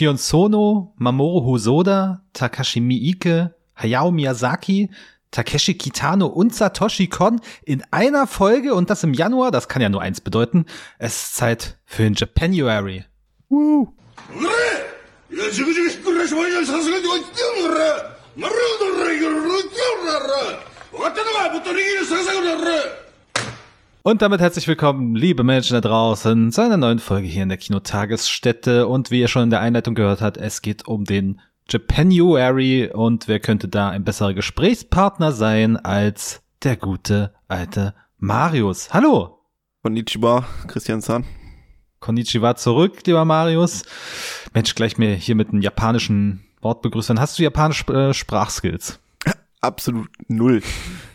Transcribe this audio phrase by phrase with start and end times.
[0.00, 4.88] Shion Sono, Mamoru Hosoda, Takashi Miike, Hayao Miyazaki,
[5.30, 9.90] Takeshi Kitano und Satoshi Kon in einer Folge und das im Januar, das kann ja
[9.90, 10.64] nur eins bedeuten.
[10.98, 13.04] Es ist Zeit für den Japanuary.
[13.50, 13.92] Woo.
[24.02, 27.58] Und damit herzlich willkommen, liebe Menschen da draußen, zu einer neuen Folge hier in der
[27.58, 28.86] Kinotagesstätte.
[28.86, 31.38] Und wie ihr schon in der Einleitung gehört habt, es geht um den
[31.68, 38.94] Japanuary und wer könnte da ein besserer Gesprächspartner sein als der gute alte Marius.
[38.94, 39.44] Hallo!
[39.82, 41.26] Konnichiwa, Christian San.
[41.98, 43.82] Konnichiwa zurück, lieber Marius.
[44.54, 47.20] Mensch, gleich mir hier mit einem japanischen Wort begrüßen.
[47.20, 48.98] Hast du japanische äh, Sprachskills?
[49.60, 50.62] Absolut null.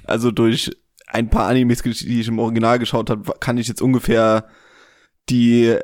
[0.03, 0.69] Also durch
[1.15, 4.45] ein paar Animes, die ich im Original geschaut habe, kann ich jetzt ungefähr
[5.29, 5.75] die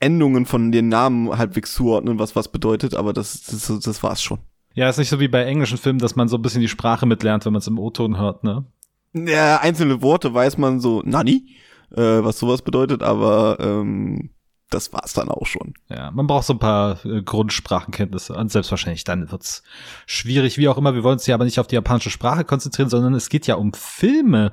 [0.00, 4.40] Endungen von den Namen halbwegs zuordnen, was was bedeutet, aber das, das, das war's schon.
[4.74, 7.06] Ja, ist nicht so wie bei englischen Filmen, dass man so ein bisschen die Sprache
[7.06, 8.64] mitlernt, wenn man es im O-Ton hört, ne?
[9.12, 11.56] Ja, einzelne Worte weiß man so, Nani,
[11.92, 14.30] äh, was sowas bedeutet, aber ähm,
[14.70, 15.74] das war's dann auch schon.
[15.88, 19.62] Ja, man braucht so ein paar äh, Grundsprachenkenntnisse und selbstverständlich dann wird's
[20.06, 20.94] schwierig, wie auch immer.
[20.94, 23.56] Wir wollen uns ja aber nicht auf die japanische Sprache konzentrieren, sondern es geht ja
[23.56, 24.52] um Filme.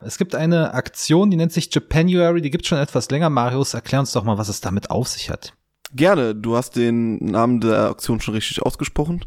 [0.00, 3.30] Es gibt eine Aktion, die nennt sich Japanuary, die gibt's schon etwas länger.
[3.30, 5.54] Marius, erklär uns doch mal, was es damit auf sich hat.
[5.94, 9.24] Gerne, du hast den Namen der Aktion schon richtig ausgesprochen.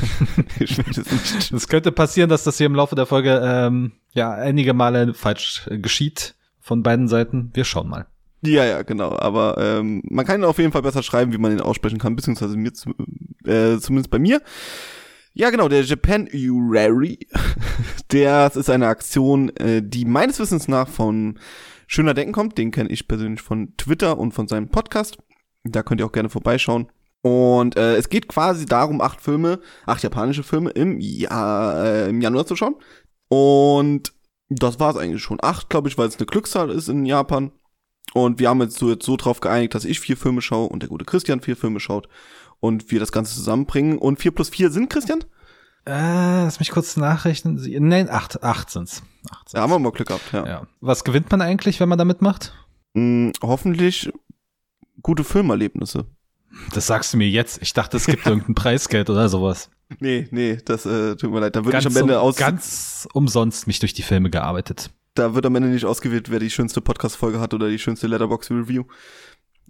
[0.58, 1.52] ich will es nicht.
[1.52, 5.68] Es könnte passieren, dass das hier im Laufe der Folge ähm, ja einige Male falsch
[5.70, 7.50] äh, geschieht von beiden Seiten.
[7.54, 8.06] Wir schauen mal.
[8.42, 9.16] Ja, ja, genau.
[9.18, 12.16] Aber ähm, man kann ihn auf jeden Fall besser schreiben, wie man ihn aussprechen kann,
[12.16, 12.90] beziehungsweise mir zu,
[13.44, 14.40] äh, zumindest bei mir.
[15.34, 17.28] Ja, genau, der Japan Urari,
[18.12, 21.38] der ist eine Aktion, äh, die meines Wissens nach von
[21.86, 22.58] Schöner Denken kommt.
[22.58, 25.18] Den kenne ich persönlich von Twitter und von seinem Podcast.
[25.64, 26.88] Da könnt ihr auch gerne vorbeischauen.
[27.22, 32.20] Und äh, es geht quasi darum, acht Filme, acht japanische Filme im, Jahr, äh, im
[32.20, 32.76] Januar zu schauen.
[33.28, 34.12] Und
[34.48, 35.38] das war es eigentlich schon.
[35.42, 37.52] Acht, glaube ich, weil es eine Glückszahl ist in Japan.
[38.14, 40.82] Und wir haben jetzt so, jetzt so drauf geeinigt, dass ich vier Filme schaue und
[40.82, 42.08] der gute Christian vier Filme schaut
[42.60, 43.98] und wir das Ganze zusammenbringen.
[43.98, 45.20] Und vier plus vier sind, Christian?
[45.86, 47.60] Äh, lass mich kurz nachrechnen.
[47.88, 49.02] Nein, acht, acht sind's.
[49.30, 49.52] Acht sind's.
[49.54, 50.46] Ja, haben wir mal Glück gehabt, ja.
[50.46, 50.66] ja.
[50.80, 52.54] Was gewinnt man eigentlich, wenn man da mitmacht?
[52.94, 54.12] Hm, hoffentlich
[55.02, 56.06] gute Filmerlebnisse.
[56.74, 57.62] Das sagst du mir jetzt.
[57.62, 59.70] Ich dachte, es gibt irgendein Preisgeld oder sowas.
[60.00, 61.56] Nee, nee, das äh, tut mir leid.
[61.56, 62.36] Da würde ich am Ende um, aus.
[62.36, 66.50] Ganz umsonst mich durch die Filme gearbeitet da wird am Ende nicht ausgewählt, wer die
[66.50, 68.84] schönste Podcast-Folge hat oder die schönste Letterbox-Review.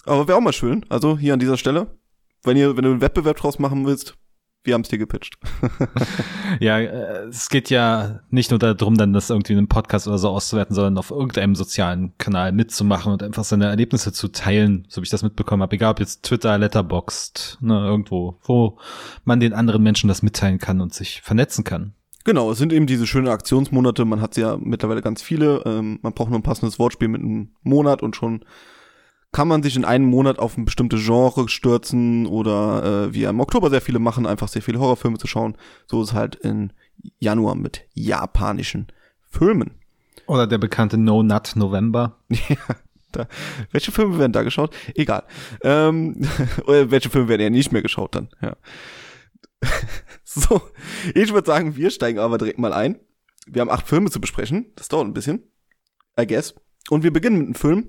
[0.05, 0.85] Aber wäre auch mal schön.
[0.89, 1.99] Also hier an dieser Stelle,
[2.45, 4.15] wenn ihr, wenn du einen Wettbewerb draus machen willst,
[4.65, 5.39] wir haben es dir gepitcht.
[6.61, 10.19] ja, äh, es geht ja nicht nur darum, dann das irgendwie in einem Podcast oder
[10.19, 15.01] so auszuwerten, sondern auf irgendeinem sozialen Kanal mitzumachen und einfach seine Erlebnisse zu teilen, so
[15.01, 15.77] wie ich das mitbekommen habe.
[15.77, 18.79] Egal ob jetzt Twitter, Letterboxd, ne, irgendwo, wo
[19.25, 21.95] man den anderen Menschen das mitteilen kann und sich vernetzen kann.
[22.29, 24.05] Genau, es sind eben diese schönen Aktionsmonate.
[24.05, 25.63] Man hat ja mittlerweile ganz viele.
[25.65, 28.45] Ähm, man braucht nur ein passendes Wortspiel mit einem Monat und schon
[29.33, 33.41] kann man sich in einem Monat auf ein bestimmtes Genre stürzen oder äh, wie im
[33.41, 35.57] Oktober sehr viele machen, einfach sehr viele Horrorfilme zu schauen.
[35.87, 36.75] So ist halt in
[37.19, 38.89] Januar mit japanischen
[39.31, 39.71] Filmen.
[40.27, 42.19] Oder der bekannte No Nut November.
[42.29, 42.57] ja.
[43.11, 43.27] Da,
[43.73, 44.77] welche Filme werden da geschaut?
[44.95, 45.23] Egal.
[45.63, 46.17] Ähm,
[46.67, 48.29] welche Filme werden ja nicht mehr geschaut dann?
[48.43, 48.55] Ja.
[50.25, 50.61] So,
[51.15, 53.01] ich würde sagen, wir steigen aber direkt mal ein.
[53.47, 54.73] Wir haben acht Filme zu besprechen.
[54.77, 55.51] Das dauert ein bisschen.
[56.21, 56.55] I guess.
[56.91, 57.89] Und wir beginnen mit einem Film,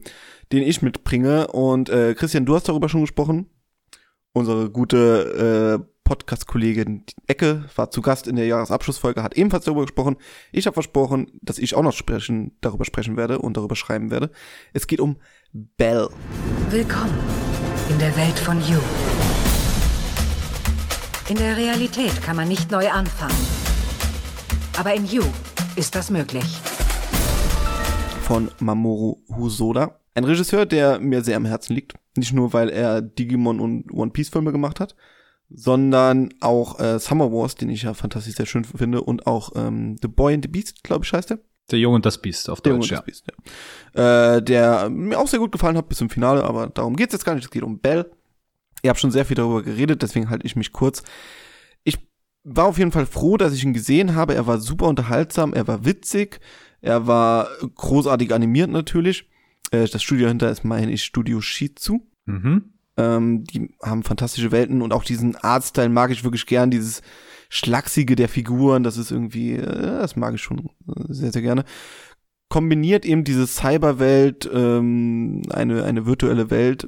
[0.51, 1.47] den ich mitbringe.
[1.47, 3.49] Und äh, Christian, du hast darüber schon gesprochen.
[4.31, 10.17] Unsere gute äh, Podcast-Kollegin Ecke war zu Gast in der Jahresabschlussfolge, hat ebenfalls darüber gesprochen.
[10.51, 14.31] Ich habe versprochen, dass ich auch noch sprechen, darüber sprechen werde und darüber schreiben werde.
[14.73, 15.17] Es geht um
[15.51, 16.09] Bell.
[16.69, 17.19] Willkommen
[17.89, 18.79] in der Welt von You.
[21.29, 23.37] In der Realität kann man nicht neu anfangen.
[24.79, 25.21] Aber in You
[25.75, 26.43] ist das möglich.
[28.23, 29.99] Von Mamoru Hosoda.
[30.15, 31.93] Ein Regisseur, der mir sehr am Herzen liegt.
[32.17, 34.95] Nicht nur, weil er Digimon und One Piece Filme gemacht hat,
[35.51, 39.97] sondern auch äh, Summer Wars, den ich ja fantastisch sehr schön finde, und auch ähm,
[40.01, 41.37] The Boy and the Beast, glaube ich, heißt der.
[41.69, 43.27] Der Junge und das Biest auf Deutsch, der Junge und das Biest,
[43.95, 44.37] ja.
[44.37, 47.23] Äh, der mir auch sehr gut gefallen hat bis zum Finale, aber darum geht's jetzt
[47.23, 47.45] gar nicht.
[47.45, 48.09] Es geht um Bell.
[48.81, 51.03] Ihr habt schon sehr viel darüber geredet, deswegen halte ich mich kurz.
[51.83, 51.97] Ich
[52.43, 54.35] war auf jeden Fall froh, dass ich ihn gesehen habe.
[54.35, 56.39] Er war super unterhaltsam, er war witzig,
[56.81, 59.29] er war großartig animiert natürlich.
[59.71, 62.07] Äh, das Studio dahinter ist meine ich Studio Shizu.
[62.25, 62.73] Mhm.
[62.97, 67.01] Ähm, die haben fantastische Welten und auch diesen Artstyle mag ich wirklich gern, dieses
[67.49, 70.69] Schlachsige der Figuren, das ist irgendwie, äh, das mag ich schon
[71.07, 71.63] sehr, sehr gerne.
[72.49, 76.87] Kombiniert eben diese Cyberwelt, ähm, eine, eine virtuelle Welt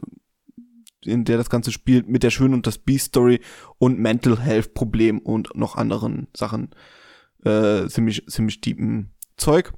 [1.04, 3.42] in der das Ganze spielt, mit der Schön und das Beast Story
[3.78, 6.70] und Mental Health Problem und noch anderen Sachen.
[7.44, 9.74] Äh, ziemlich, ziemlich deepen Zeug.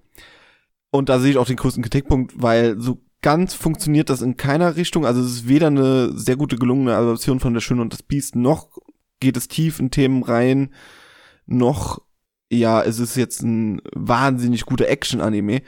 [0.91, 4.75] Und da sehe ich auch den größten Kritikpunkt, weil so ganz funktioniert das in keiner
[4.75, 5.05] Richtung.
[5.05, 8.35] Also es ist weder eine sehr gute gelungene Adaption von der Schön und das Biest,
[8.35, 8.77] noch
[9.19, 10.73] geht es tief in Themen rein,
[11.45, 12.01] noch
[12.51, 15.61] ja, es ist jetzt ein wahnsinnig guter Action-Anime,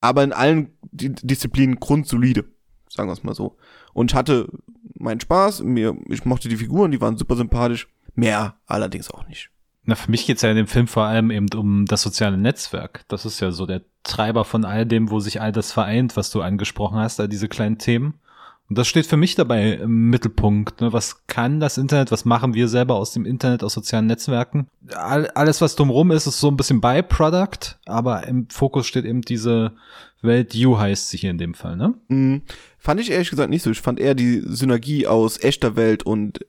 [0.00, 2.44] aber in allen Disziplinen grundsolide,
[2.88, 3.56] sagen wir es mal so.
[3.92, 4.48] Und hatte
[4.94, 9.50] meinen Spaß, mir, ich mochte die Figuren, die waren super sympathisch, mehr allerdings auch nicht.
[9.84, 13.04] Na, für mich geht's ja in dem Film vor allem eben um das soziale Netzwerk.
[13.08, 16.30] Das ist ja so der Treiber von all dem, wo sich all das vereint, was
[16.30, 18.20] du angesprochen hast, all diese kleinen Themen.
[18.68, 20.82] Und das steht für mich dabei im Mittelpunkt.
[20.82, 20.92] Ne?
[20.92, 22.12] Was kann das Internet?
[22.12, 24.68] Was machen wir selber aus dem Internet, aus sozialen Netzwerken?
[24.94, 29.22] All, alles, was drumherum ist, ist so ein bisschen Byproduct, aber im Fokus steht eben
[29.22, 29.72] diese
[30.20, 31.94] Welt, You heißt sie hier in dem Fall, ne?
[32.08, 32.42] Mhm.
[32.88, 33.70] Fand ich ehrlich gesagt nicht so.
[33.70, 36.40] Ich fand eher die Synergie aus echter Welt und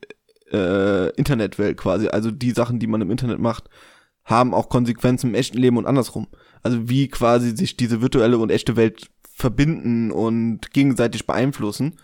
[0.53, 2.07] äh, Internetwelt quasi.
[2.07, 3.69] Also die Sachen, die man im Internet macht,
[4.24, 6.27] haben auch Konsequenzen im echten Leben und andersrum.
[6.63, 12.00] Also wie quasi sich diese virtuelle und echte Welt verbinden und gegenseitig beeinflussen.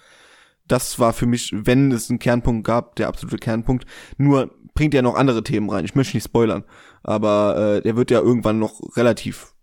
[0.67, 3.85] Das war für mich, wenn es einen Kernpunkt gab, der absolute Kernpunkt.
[4.17, 5.85] Nur bringt er noch andere Themen rein.
[5.85, 6.65] Ich möchte nicht spoilern,
[7.03, 9.53] aber äh, der wird ja irgendwann noch relativ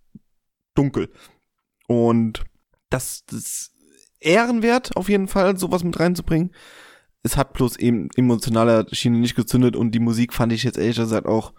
[0.74, 1.12] dunkel.
[1.88, 2.42] Und
[2.88, 3.71] das, das
[4.24, 6.52] ehrenwert, auf jeden Fall, sowas mit reinzubringen.
[7.22, 10.96] Es hat bloß eben emotionaler Schiene nicht gezündet und die Musik fand ich jetzt ehrlich
[10.96, 11.52] gesagt auch.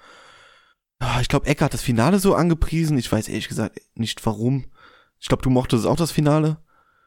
[1.00, 2.98] Ah, ich glaube, Ecker hat das Finale so angepriesen.
[2.98, 4.66] Ich weiß ehrlich gesagt nicht warum.
[5.20, 6.58] Ich glaube, du mochtest auch das Finale.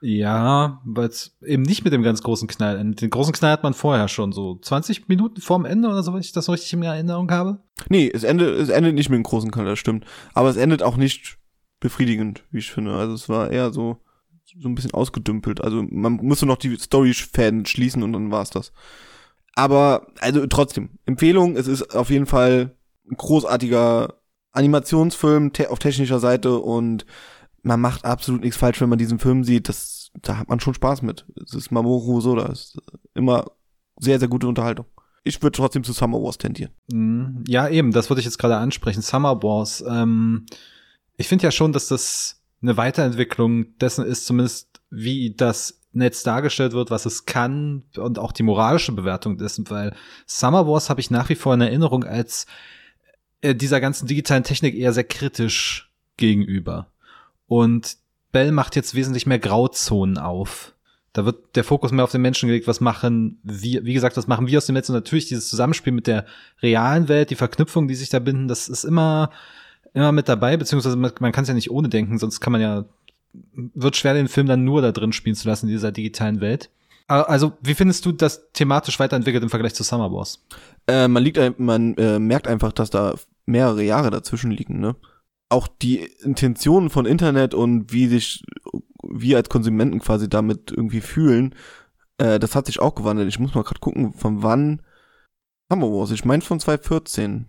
[0.00, 3.00] Ja, weil es eben nicht mit dem ganz großen Knall endet.
[3.00, 6.20] Den großen Knall hat man vorher schon so 20 Minuten vorm Ende oder so, wenn
[6.20, 7.62] ich das so richtig in Erinnerung habe.
[7.88, 10.04] Nee, es endet, es endet nicht mit dem großen Knall, das stimmt.
[10.34, 11.38] Aber es endet auch nicht
[11.80, 12.94] befriedigend, wie ich finde.
[12.94, 13.98] Also es war eher so,
[14.58, 15.60] so ein bisschen ausgedümpelt.
[15.62, 18.72] Also man musste noch die Story-Fäden schließen und dann war's das.
[19.54, 22.76] Aber, also trotzdem, Empfehlung, es ist auf jeden Fall
[23.10, 24.14] ein großartiger
[24.52, 27.06] Animationsfilm te auf technischer Seite und
[27.62, 29.68] man macht absolut nichts falsch, wenn man diesen Film sieht.
[29.68, 31.26] Das, da hat man schon Spaß mit.
[31.42, 32.46] Es ist Mamoru Soda.
[32.46, 32.78] Es ist
[33.14, 33.50] immer
[33.98, 34.86] sehr, sehr gute Unterhaltung.
[35.24, 36.72] Ich würde trotzdem zu Summer Wars tendieren.
[36.92, 37.42] Mhm.
[37.48, 39.02] Ja, eben, das würde ich jetzt gerade ansprechen.
[39.02, 39.82] Summer Wars.
[39.88, 40.46] Ähm,
[41.16, 46.72] ich finde ja schon, dass das eine Weiterentwicklung dessen ist, zumindest wie das Netz dargestellt
[46.72, 49.94] wird, was es kann und auch die moralische Bewertung dessen, weil
[50.26, 52.46] Summer Wars habe ich nach wie vor in Erinnerung als
[53.40, 56.88] äh, dieser ganzen digitalen Technik eher sehr kritisch gegenüber.
[57.46, 57.96] Und
[58.32, 60.74] Bell macht jetzt wesentlich mehr Grauzonen auf.
[61.12, 64.26] Da wird der Fokus mehr auf den Menschen gelegt, was machen wir, wie gesagt, was
[64.26, 66.26] machen wir aus dem Netz und natürlich dieses Zusammenspiel mit der
[66.60, 69.30] realen Welt, die Verknüpfung, die sich da binden, das ist immer,
[69.96, 72.60] immer mit dabei, beziehungsweise man, man kann es ja nicht ohne denken, sonst kann man
[72.60, 72.84] ja,
[73.32, 76.70] wird schwer den Film dann nur da drin spielen zu lassen, in dieser digitalen Welt.
[77.08, 80.44] Also, wie findest du das thematisch weiterentwickelt im Vergleich zu Summer Wars?
[80.88, 83.14] Äh, man liegt, man äh, merkt einfach, dass da
[83.46, 84.96] mehrere Jahre dazwischen liegen, ne?
[85.48, 88.42] auch die Intentionen von Internet und wie sich
[89.02, 91.54] wir als Konsumenten quasi damit irgendwie fühlen,
[92.18, 93.28] äh, das hat sich auch gewandelt.
[93.28, 94.82] Ich muss mal gerade gucken, von wann
[95.70, 96.10] Hammer Wars.
[96.10, 97.46] Ich meine von 2014.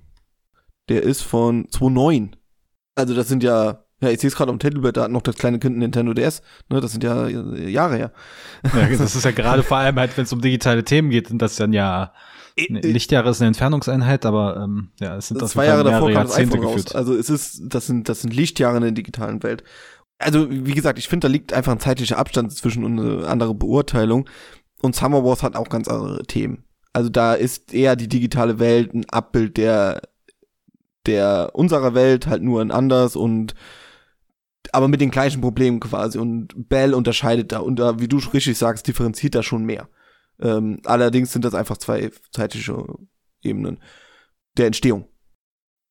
[0.90, 2.36] Der ist von 2009.
[2.96, 5.36] Also das sind ja, ja, ich sehe es gerade am Titelbild, da hat noch das
[5.36, 6.42] kleine Kind Nintendo DS.
[6.70, 8.12] Ne, das sind ja Jahre her.
[8.76, 11.42] Ja, das ist ja gerade vor allem halt, wenn es um digitale Themen geht, sind
[11.42, 12.14] das dann ja
[12.58, 16.38] Lichtjahre ist eine Entfernungseinheit, aber ähm, ja, es sind das zwei Jahre davor kam das
[16.38, 16.96] iPhone raus.
[16.96, 19.64] Also es ist, das sind, das sind Lichtjahre in der digitalen Welt.
[20.18, 23.54] Also wie gesagt, ich finde, da liegt einfach ein zeitlicher Abstand zwischen und eine andere
[23.54, 24.28] Beurteilung.
[24.82, 26.64] Und Summer Wars hat auch ganz andere Themen.
[26.94, 30.02] Also da ist eher die digitale Welt ein Abbild der
[31.08, 33.56] der unserer Welt halt nur ein anders und
[34.74, 36.18] aber mit den gleichen Problemen quasi.
[36.18, 39.90] Und Bell unterscheidet da und da, wie du richtig sagst, differenziert da schon mehr.
[40.40, 42.86] Ähm, allerdings sind das einfach zwei zeitliche
[43.42, 43.80] Ebenen
[44.58, 45.08] der Entstehung.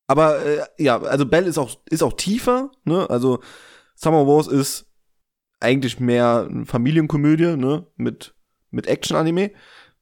[0.07, 3.09] Aber äh, ja, also Bell ist auch ist auch tiefer, ne?
[3.11, 3.41] Also
[3.95, 4.87] Summer Wars ist
[5.59, 7.87] eigentlich mehr eine Familienkomödie, ne?
[7.97, 8.35] Mit
[8.71, 9.53] mit Action-Anime.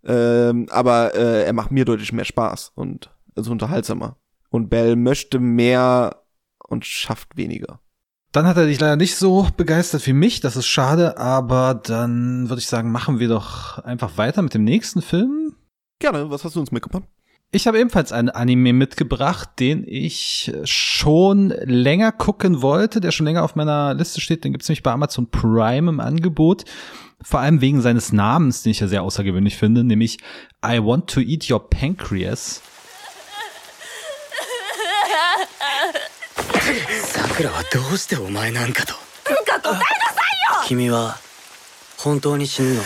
[0.05, 4.19] Ähm, aber äh, er macht mir deutlich mehr Spaß und ist unterhaltsamer.
[4.55, 6.23] Und Bell möchte mehr
[6.69, 7.81] und schafft weniger.
[8.31, 12.49] Dann hat er dich leider nicht so begeistert wie mich, das ist schade, aber dann
[12.49, 15.57] würde ich sagen, machen wir doch einfach weiter mit dem nächsten Film.
[15.99, 17.03] Gerne, was hast du uns mitgebracht?
[17.51, 23.43] Ich habe ebenfalls einen Anime mitgebracht, den ich schon länger gucken wollte, der schon länger
[23.43, 24.45] auf meiner Liste steht.
[24.45, 26.65] Den gibt's nämlich bei Amazon Prime im Angebot.
[27.23, 30.19] Vor allem wegen seines Namens, den ich ja sehr außergewöhnlich finde, nämlich
[30.65, 32.63] I Want to Eat Your Pancreas.
[37.34, 38.94] さくらはどうしてお前なんかと
[39.30, 41.18] なんか答えなさいよ君は
[41.98, 42.82] 本当に死ぬの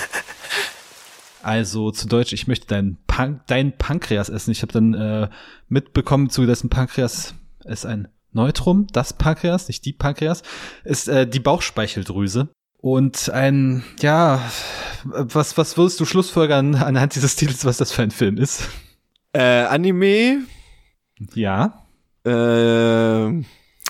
[1.45, 4.51] Also zu Deutsch, ich möchte dein, Pan dein Pankreas essen.
[4.51, 5.29] Ich habe dann äh,
[5.67, 10.41] mitbekommen, zu dessen Pankreas ist ein Neutrum, das Pankreas, nicht die Pankreas,
[10.85, 12.47] ist äh, die Bauchspeicheldrüse.
[12.77, 14.39] Und ein, ja,
[15.03, 18.69] was, was würdest du schlussfolgern anhand dieses Titels, was das für ein Film ist?
[19.33, 20.45] Äh, Anime.
[21.33, 21.85] Ja.
[22.25, 23.26] Äh,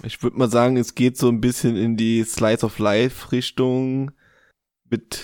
[0.08, 4.10] ich würde mal sagen, es geht so ein bisschen in die Slice of Life Richtung
[4.88, 5.20] mit,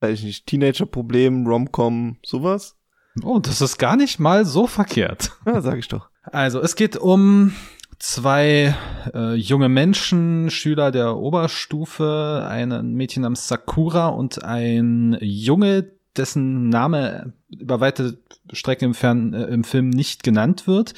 [0.00, 2.76] weiß ich nicht, Teenager-Problemen, Romcom, sowas.
[3.22, 5.32] Oh, das ist gar nicht mal so verkehrt.
[5.44, 6.08] Ja, sag ich doch.
[6.22, 7.52] Also, es geht um
[7.98, 8.74] zwei
[9.14, 17.34] äh, junge Menschen, Schüler der Oberstufe, ein Mädchen namens Sakura und ein Junge, dessen Name
[17.50, 18.18] über weite
[18.52, 20.94] Strecken im, Fern, äh, im Film nicht genannt wird.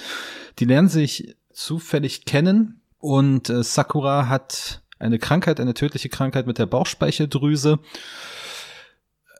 [0.60, 2.80] Die lernen sich zufällig kennen.
[2.98, 7.78] Und äh, Sakura hat eine Krankheit, eine tödliche Krankheit mit der Bauchspeicheldrüse.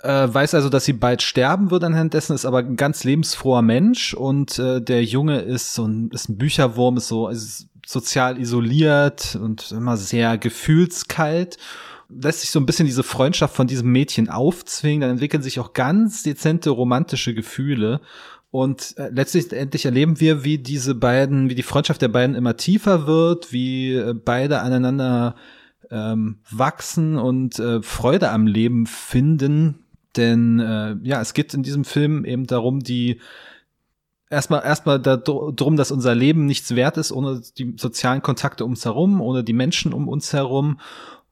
[0.03, 3.63] Äh, weiß also, dass sie bald sterben wird anhand dessen, ist aber ein ganz lebensfroher
[3.63, 4.15] Mensch.
[4.15, 9.37] Und äh, der Junge ist so ein, ist ein Bücherwurm, ist so ist sozial isoliert
[9.41, 11.57] und immer sehr gefühlskalt.
[12.09, 15.73] Lässt sich so ein bisschen diese Freundschaft von diesem Mädchen aufzwingen, dann entwickeln sich auch
[15.73, 18.01] ganz dezente romantische Gefühle
[18.51, 22.57] und äh, letztlich endlich erleben wir, wie diese beiden, wie die Freundschaft der beiden immer
[22.57, 25.35] tiefer wird, wie äh, beide aneinander
[25.91, 29.85] ähm, wachsen und äh, Freude am Leben finden.
[30.17, 33.21] Denn äh, ja, es geht in diesem Film eben darum, die
[34.31, 38.85] erstmal erstmal darum, dass unser Leben nichts wert ist ohne die sozialen Kontakte um uns
[38.85, 40.81] herum, ohne die Menschen um uns herum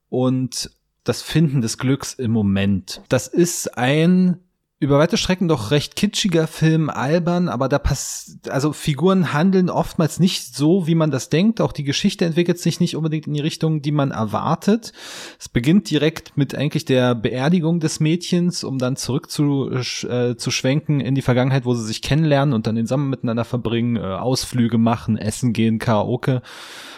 [0.09, 0.71] und
[1.05, 3.03] das Finden des Glücks im Moment.
[3.09, 4.39] Das ist ein
[4.79, 10.21] über weite Strecken doch recht kitschiger Film, albern, aber da passt, also Figuren handeln oftmals
[10.21, 11.63] nicht so, wie man das denkt.
[11.63, 14.93] Auch die Geschichte entwickelt sich nicht unbedingt in die Richtung, die man erwartet.
[15.39, 20.51] Es beginnt direkt mit eigentlich der Beerdigung des Mädchens, um dann zurück zu, äh, zu
[20.51, 24.01] schwenken in die Vergangenheit, wo sie sich kennenlernen und dann den Sommer miteinander verbringen, äh,
[24.01, 26.43] Ausflüge machen, essen gehen, Karaoke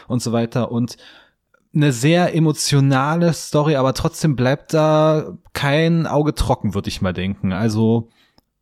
[0.08, 0.72] und so weiter.
[0.72, 0.96] Und
[1.74, 7.52] eine sehr emotionale Story, aber trotzdem bleibt da kein Auge trocken, würde ich mal denken.
[7.52, 8.08] Also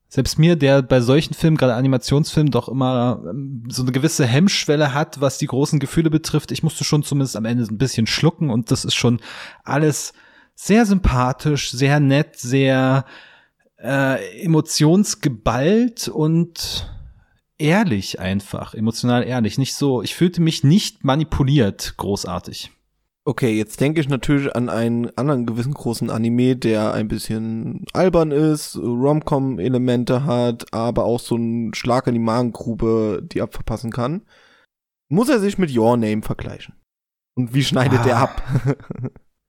[0.08, 4.94] selbst mir, der bei solchen Filmen, gerade Animationsfilmen, doch immer ähm, so eine gewisse Hemmschwelle
[4.94, 8.50] hat, was die großen Gefühle betrifft, ich musste schon zumindest am Ende ein bisschen schlucken
[8.50, 9.20] und das ist schon
[9.64, 10.12] alles
[10.54, 13.04] sehr sympathisch, sehr nett, sehr
[13.78, 16.90] äh, emotionsgeballt und
[17.58, 19.58] ehrlich einfach, emotional ehrlich.
[19.58, 22.70] Nicht so, ich fühlte mich nicht manipuliert, großartig.
[23.28, 28.30] Okay, jetzt denke ich natürlich an einen anderen gewissen großen Anime, der ein bisschen albern
[28.30, 34.22] ist, Rom-Com-Elemente hat, aber auch so einen Schlag in die Magengrube, die abverpassen kann.
[35.08, 36.76] Muss er sich mit Your Name vergleichen?
[37.34, 38.04] Und wie schneidet ah.
[38.04, 38.42] der ab?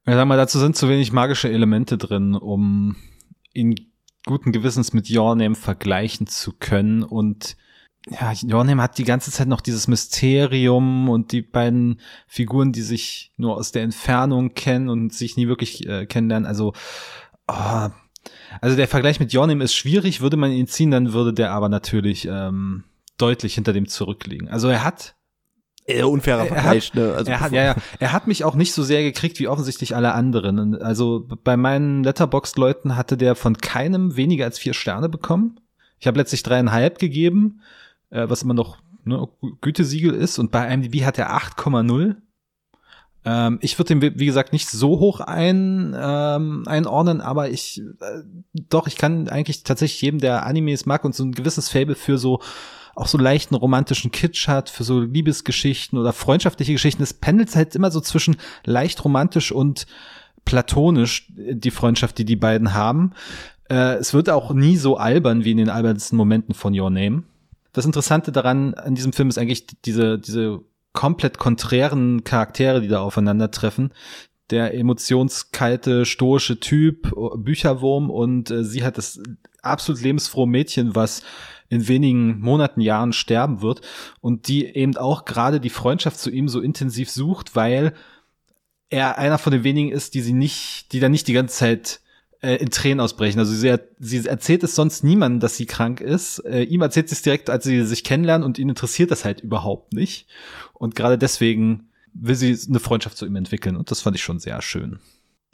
[0.08, 2.96] ja, sag mal, dazu sind zu wenig magische Elemente drin, um
[3.54, 3.76] ihn
[4.26, 7.56] guten Gewissens mit Your Name vergleichen zu können und
[8.10, 13.32] ja, Jornheim hat die ganze Zeit noch dieses Mysterium und die beiden Figuren, die sich
[13.38, 16.48] nur aus der Entfernung kennen und sich nie wirklich äh, kennenlernen.
[16.48, 16.74] Also,
[17.48, 17.90] oh,
[18.62, 20.22] also der Vergleich mit Jornheim ist schwierig.
[20.22, 22.84] Würde man ihn ziehen, dann würde der aber natürlich ähm,
[23.18, 24.48] deutlich hinter dem zurückliegen.
[24.48, 25.16] Also er hat
[25.86, 27.14] eher unfairer Vergleich, ne?
[27.14, 29.96] Also er hat, ja, ja, er hat mich auch nicht so sehr gekriegt wie offensichtlich
[29.96, 30.76] alle anderen.
[30.82, 35.60] Also bei meinen Letterboxd-Leuten hatte der von keinem weniger als vier Sterne bekommen.
[36.00, 37.62] Ich habe letztlich dreieinhalb gegeben
[38.10, 39.28] äh, was immer noch ne,
[39.62, 40.40] Gütesiegel ist.
[40.40, 42.16] Und bei IMDb hat er 8,0.
[43.26, 48.24] Ähm, ich würde den, wie gesagt, nicht so hoch ein, ähm, einordnen, aber ich, äh,
[48.70, 52.18] doch, ich kann eigentlich tatsächlich jedem, der Animes mag und so ein gewisses Fable für
[52.18, 52.40] so
[52.96, 57.04] auch so leichten romantischen Kitsch hat, für so Liebesgeschichten oder freundschaftliche Geschichten.
[57.04, 59.86] Es pendelt halt immer so zwischen leicht romantisch und
[60.46, 63.12] platonisch, die Freundschaft, die die beiden haben.
[63.70, 67.24] Äh, es wird auch nie so albern wie in den albernsten Momenten von Your Name
[67.74, 70.62] das Interessante daran an diesem Film ist eigentlich diese, diese
[70.94, 73.94] komplett konträren Charaktere, die da aufeinandertreffen.
[74.50, 79.22] Der emotionskalte, stoische Typ, Bücherwurm und äh, sie hat das
[79.62, 81.24] absolut lebensfrohe Mädchen, was
[81.70, 83.82] in wenigen Monaten, Jahren sterben wird
[84.22, 87.94] und die eben auch gerade die Freundschaft zu ihm so intensiv sucht, weil
[88.90, 92.00] er einer von den wenigen ist, die sie nicht, die da nicht die ganze Zeit
[92.00, 92.07] äh,
[92.42, 93.40] in Tränen ausbrechen.
[93.40, 96.40] Also sie, sie erzählt es sonst niemandem, dass sie krank ist.
[96.40, 99.42] Äh, ihm erzählt sie es direkt, als sie sich kennenlernen und ihn interessiert das halt
[99.42, 100.28] überhaupt nicht.
[100.74, 104.40] Und gerade deswegen will sie eine Freundschaft zu ihm entwickeln und das fand ich schon
[104.40, 105.00] sehr schön.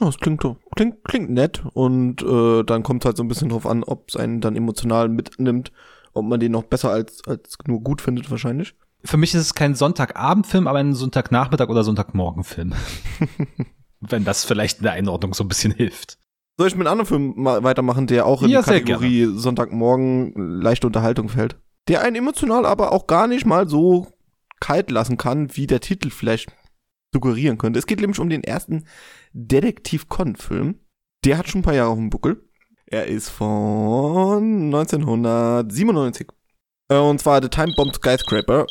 [0.00, 3.66] Oh, das klingt, klingt, klingt nett und äh, dann kommt halt so ein bisschen drauf
[3.66, 5.72] an, ob es einen dann emotional mitnimmt,
[6.12, 8.74] ob man den noch besser als, als nur gut findet wahrscheinlich.
[9.04, 12.72] Für mich ist es kein Sonntagabendfilm, aber ein Sonntagnachmittag oder Sonntagmorgenfilm.
[14.00, 16.18] Wenn das vielleicht in der Einordnung so ein bisschen hilft.
[16.56, 20.86] Soll ich mit einem anderen Film weitermachen, der auch in ja, die Kategorie Sonntagmorgen leichte
[20.86, 21.56] Unterhaltung fällt?
[21.88, 24.06] Der einen emotional aber auch gar nicht mal so
[24.60, 26.50] kalt lassen kann, wie der Titel vielleicht
[27.12, 27.78] suggerieren könnte.
[27.78, 28.86] Es geht nämlich um den ersten
[29.32, 30.80] Detektiv Con-Film.
[31.24, 32.48] Der hat schon ein paar Jahre auf dem Buckel.
[32.86, 36.28] Er ist von 1997.
[36.88, 38.66] Äh, und zwar The Time Bomb Skyscraper.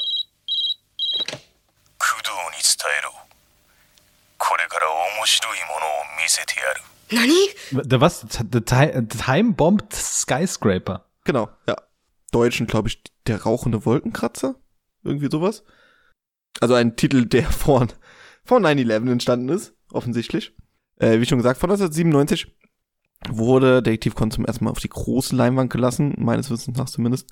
[7.72, 8.26] The was?
[8.30, 11.06] The, Time Bomb Skyscraper.
[11.26, 11.76] Genau, ja.
[12.32, 14.56] Deutschen, glaube ich, der rauchende Wolkenkratzer.
[15.04, 15.64] Irgendwie sowas.
[16.60, 17.90] Also ein Titel, der von,
[18.44, 20.56] von 9-11 entstanden ist, offensichtlich.
[20.98, 22.56] Äh, wie schon gesagt, von 1997
[23.30, 27.32] wurde Detective Con zum ersten Mal auf die große Leinwand gelassen, meines Wissens nach zumindest.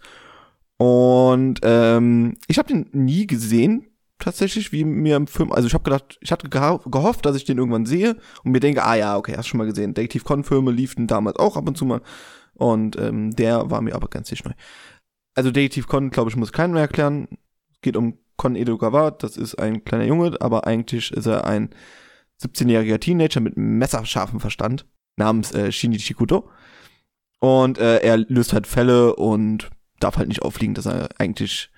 [0.78, 3.91] Und ähm, ich habe den nie gesehen,
[4.22, 5.52] tatsächlich, wie mir im Film.
[5.52, 8.84] Also ich habe gedacht, ich hatte gehofft, dass ich den irgendwann sehe und mir denke,
[8.84, 9.94] ah ja, okay, hast schon mal gesehen.
[9.94, 12.02] Detective Con-Filme liefen damals auch ab und zu mal.
[12.54, 14.54] Und ähm, der war mir aber ganz nicht neu.
[15.36, 17.28] Also Detective Con, glaube ich, muss keinen mehr erklären.
[17.82, 21.70] Geht um Kon Edogawa, das ist ein kleiner Junge, aber eigentlich ist er ein
[22.42, 24.86] 17-jähriger Teenager mit messerscharfem Verstand
[25.16, 26.50] namens äh, Shinichi Kudo.
[27.40, 31.72] Und äh, er löst halt Fälle und darf halt nicht auffliegen, dass er eigentlich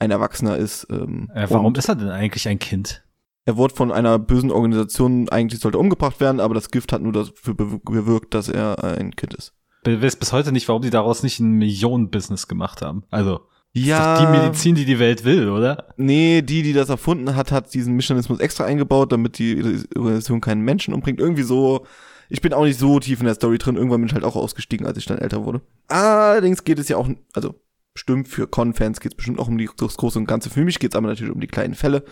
[0.00, 0.88] ein Erwachsener ist.
[0.90, 3.04] Ähm, äh, warum ist er denn eigentlich ein Kind?
[3.44, 7.12] Er wurde von einer bösen Organisation, eigentlich sollte umgebracht werden, aber das Gift hat nur
[7.12, 9.54] dafür bewirkt, dass er ein Kind ist.
[9.86, 13.04] Ich weiß bis heute nicht, warum die daraus nicht ein Millionen-Business gemacht haben.
[13.10, 13.40] Also,
[13.72, 14.14] ja.
[14.14, 15.86] Ist doch die Medizin, die die Welt will, oder?
[15.96, 20.62] Nee, die, die das erfunden hat, hat diesen Mechanismus extra eingebaut, damit die Organisation keinen
[20.62, 21.20] Menschen umbringt.
[21.20, 21.86] Irgendwie so.
[22.28, 23.76] Ich bin auch nicht so tief in der Story drin.
[23.76, 25.62] Irgendwann bin ich halt auch ausgestiegen, als ich dann älter wurde.
[25.88, 27.54] Allerdings geht es ja auch, also
[27.94, 30.50] stimmt, für Con-Fans geht es bestimmt auch um die, das Große und Ganze.
[30.50, 32.04] Für mich geht es aber natürlich um die kleinen Fälle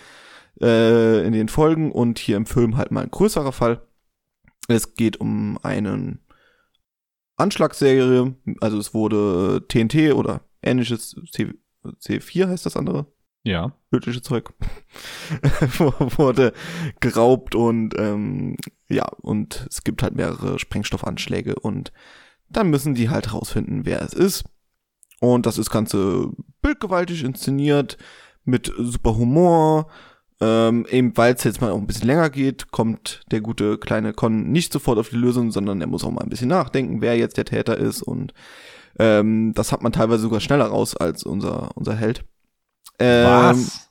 [0.60, 3.82] äh, in den Folgen und hier im Film halt mal ein größerer Fall.
[4.68, 6.20] Es geht um einen
[7.36, 11.54] Anschlagsserie, also es wurde TNT oder ähnliches C,
[11.84, 13.06] C4 heißt das andere.
[13.44, 13.72] Ja.
[13.92, 14.52] Tödliche Zeug.
[15.78, 16.52] wurde
[17.00, 18.56] geraubt und ähm,
[18.88, 21.92] ja, und es gibt halt mehrere Sprengstoffanschläge und
[22.50, 24.44] dann müssen die halt rausfinden, wer es ist.
[25.20, 26.30] Und das ist ganze
[26.62, 27.98] bildgewaltig inszeniert,
[28.44, 29.88] mit super Humor.
[30.40, 34.12] Ähm, eben weil es jetzt mal auch ein bisschen länger geht, kommt der gute kleine
[34.12, 37.18] Con nicht sofort auf die Lösung, sondern er muss auch mal ein bisschen nachdenken, wer
[37.18, 38.32] jetzt der Täter ist und
[39.00, 42.24] ähm, das hat man teilweise sogar schneller raus als unser, unser Held.
[43.00, 43.90] Ähm, Was?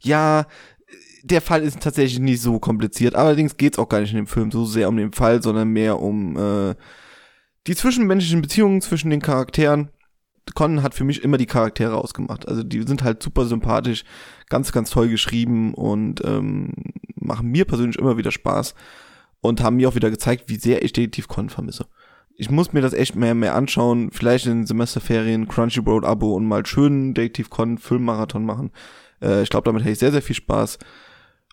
[0.00, 0.46] Ja,
[1.22, 3.14] der Fall ist tatsächlich nicht so kompliziert.
[3.14, 6.00] Allerdings geht's auch gar nicht in dem Film so sehr um den Fall, sondern mehr
[6.00, 6.74] um äh,
[7.66, 9.90] die zwischenmenschlichen Beziehungen zwischen den Charakteren.
[10.54, 12.48] Con hat für mich immer die Charaktere ausgemacht.
[12.48, 14.04] Also die sind halt super sympathisch,
[14.48, 16.72] ganz, ganz toll geschrieben und ähm,
[17.16, 18.74] machen mir persönlich immer wieder Spaß
[19.40, 21.86] und haben mir auch wieder gezeigt, wie sehr ich Detektiv Con vermisse
[22.38, 24.10] ich muss mir das echt mehr mehr anschauen.
[24.12, 28.70] Vielleicht in den Semesterferien Crunchyroll Abo und mal schön Detective Con Filmmarathon machen.
[29.20, 30.78] Äh, ich glaube, damit hätte ich sehr sehr viel Spaß.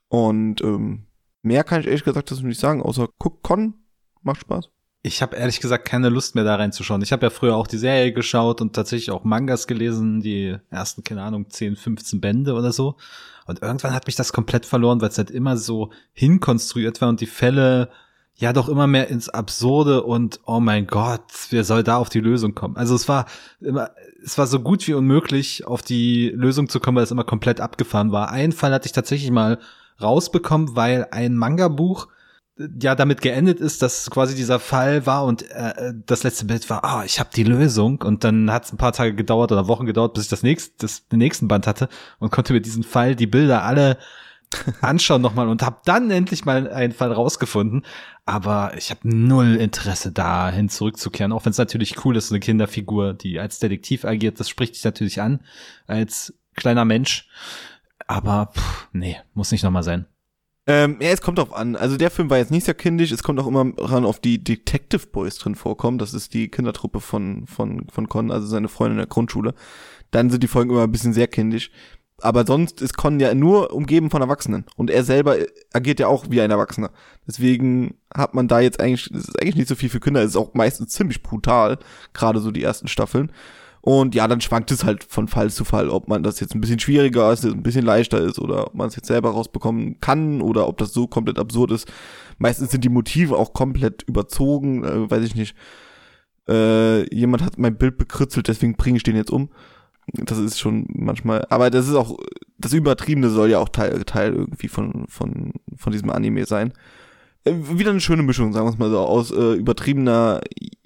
[0.09, 1.07] Und ähm,
[1.41, 3.73] mehr kann ich ehrlich gesagt das nicht sagen, außer guck Con
[4.21, 4.69] macht Spaß.
[5.05, 7.03] Ich habe ehrlich gesagt keine Lust mehr da reinzuschauen.
[7.03, 11.03] Ich habe ja früher auch die Serie geschaut und tatsächlich auch Mangas gelesen, die ersten,
[11.03, 12.95] keine Ahnung, 10, 15 Bände oder so.
[13.45, 17.21] Und irgendwann hat mich das komplett verloren, weil es halt immer so hinkonstruiert war und
[17.21, 17.91] die Fälle
[18.33, 22.19] ja doch immer mehr ins Absurde und oh mein Gott, wer soll da auf die
[22.19, 22.75] Lösung kommen?
[22.75, 23.27] Also es war
[23.61, 23.91] immer,
[24.23, 27.61] es war so gut wie unmöglich, auf die Lösung zu kommen, weil es immer komplett
[27.61, 28.31] abgefahren war.
[28.31, 29.59] Einen Fall hatte ich tatsächlich mal
[30.01, 32.07] rausbekommen, weil ein Manga-Buch
[32.57, 36.85] ja damit geendet ist, dass quasi dieser Fall war und äh, das letzte Bild war,
[36.85, 39.67] ah, oh, ich habe die Lösung und dann hat es ein paar Tage gedauert oder
[39.67, 41.89] Wochen gedauert, bis ich das nächste, das, den nächsten Band hatte
[42.19, 43.97] und konnte mir diesen Fall, die Bilder alle
[44.81, 47.85] anschauen nochmal und habe dann endlich mal einen Fall rausgefunden.
[48.25, 52.39] Aber ich habe null Interesse dahin zurückzukehren, auch wenn es natürlich cool ist, so eine
[52.39, 54.39] Kinderfigur, die als Detektiv agiert.
[54.39, 55.41] Das spricht dich natürlich an
[55.87, 57.27] als kleiner Mensch.
[58.07, 60.05] Aber pff, nee, muss nicht nochmal sein.
[60.67, 61.75] Ähm, ja, es kommt drauf an.
[61.75, 63.11] Also der Film war jetzt nicht sehr kindisch.
[63.11, 65.97] Es kommt auch immer ran auf die Detective Boys drin vorkommen.
[65.97, 69.53] Das ist die Kindertruppe von, von, von Con, also seine Freundin in der Grundschule.
[70.11, 71.71] Dann sind die Folgen immer ein bisschen sehr kindisch
[72.21, 75.37] aber sonst ist Con ja nur umgeben von Erwachsenen und er selber
[75.73, 76.91] agiert ja auch wie ein Erwachsener.
[77.27, 80.31] Deswegen hat man da jetzt eigentlich, es ist eigentlich nicht so viel für Kinder, es
[80.31, 81.77] ist auch meistens ziemlich brutal,
[82.13, 83.31] gerade so die ersten Staffeln.
[83.85, 86.59] Und ja, dann schwankt es halt von Fall zu Fall, ob man das jetzt ein
[86.59, 90.41] bisschen schwieriger ist, ein bisschen leichter ist oder ob man es jetzt selber rausbekommen kann
[90.41, 91.87] oder ob das so komplett absurd ist.
[92.39, 95.55] Meistens sind die Motive auch komplett überzogen, äh, weiß ich nicht.
[96.49, 99.51] Äh, jemand hat mein Bild bekritzelt, deswegen bringe ich den jetzt um.
[100.13, 102.17] Das ist schon manchmal, aber das ist auch,
[102.57, 106.73] das Übertriebene soll ja auch Teil, Teil irgendwie von, von, von diesem Anime sein.
[107.43, 110.41] äh, wieder eine schöne Mischung, sagen wir es mal so, aus äh, übertriebener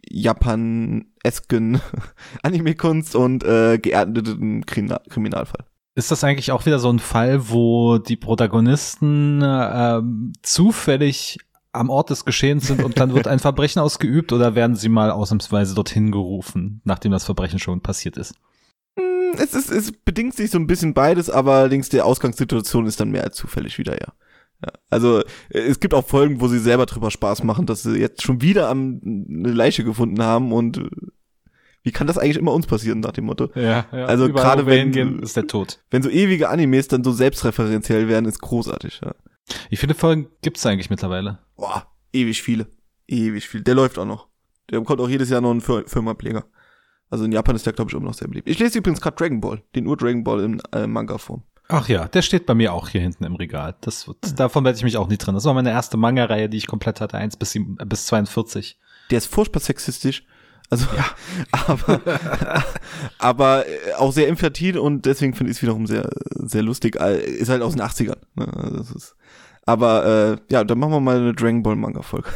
[0.09, 1.81] Japan-esken
[2.43, 5.65] Anime-Kunst und äh, geerdeten Kriminal Kriminalfall.
[5.95, 11.39] Ist das eigentlich auch wieder so ein Fall, wo die Protagonisten ähm, zufällig
[11.71, 15.11] am Ort des Geschehens sind und dann wird ein Verbrechen ausgeübt oder werden sie mal
[15.11, 18.35] ausnahmsweise dorthin gerufen, nachdem das Verbrechen schon passiert ist?
[18.97, 22.99] Hm, es, ist, es bedingt sich so ein bisschen beides, aber allerdings die Ausgangssituation ist
[22.99, 24.13] dann mehr als zufällig wieder, ja.
[24.63, 24.71] Ja.
[24.89, 28.41] Also es gibt auch Folgen, wo sie selber drüber Spaß machen, dass sie jetzt schon
[28.41, 30.89] wieder am, eine Leiche gefunden haben und äh,
[31.83, 33.49] wie kann das eigentlich immer uns passieren nach dem Motto?
[33.55, 34.05] Ja, ja.
[34.05, 35.81] Also gerade wenn gehen, ist der Tod.
[35.89, 39.15] Wenn so ewige Animes dann so selbstreferenziell werden, ist großartig, ja.
[39.69, 41.39] Wie viele Folgen gibt's eigentlich mittlerweile?
[41.55, 42.67] Boah, ewig viele.
[43.07, 43.61] Ewig viel.
[43.61, 44.27] Der läuft auch noch.
[44.69, 46.45] Der bekommt auch jedes Jahr noch einen Fir Firmenableger.
[47.09, 48.47] Also in Japan ist der, glaube ich, immer noch sehr beliebt.
[48.47, 51.43] Ich lese übrigens gerade Dragon Ball, den Ur-Dragon Ball in äh, Manga-Form.
[51.71, 53.75] Ach ja, der steht bei mir auch hier hinten im Regal.
[53.81, 55.35] Das, wird, davon werde ich mich auch nicht drin.
[55.35, 58.79] Das war meine erste Manga-Reihe, die ich komplett hatte, 1 bis, 7, äh, bis 42.
[59.11, 60.25] Der ist furchtbar sexistisch.
[60.71, 61.05] Also, ja.
[61.67, 62.01] aber,
[63.19, 66.99] aber äh, auch sehr infantil und deswegen finde ich es wiederum sehr, sehr lustig.
[66.99, 68.17] Äh, ist halt aus den 80ern.
[68.33, 68.51] Ne?
[68.51, 69.15] Also das ist,
[69.67, 72.29] aber äh, ja, dann machen wir mal eine Dragon Ball Manga-Folge.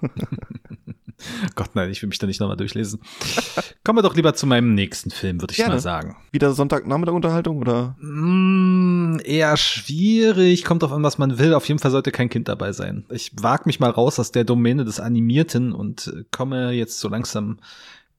[1.54, 3.00] Gott, nein, ich will mich da nicht nochmal durchlesen.
[3.84, 5.74] Kommen wir doch lieber zu meinem nächsten Film, würde ich Gerne.
[5.74, 6.16] mal sagen.
[6.32, 7.96] Wieder Sonntagnachmittag-Unterhaltung oder?
[8.00, 11.54] Mm, eher schwierig, kommt auf an, was man will.
[11.54, 13.04] Auf jeden Fall sollte kein Kind dabei sein.
[13.10, 17.58] Ich wage mich mal raus aus der Domäne des Animierten und komme jetzt so langsam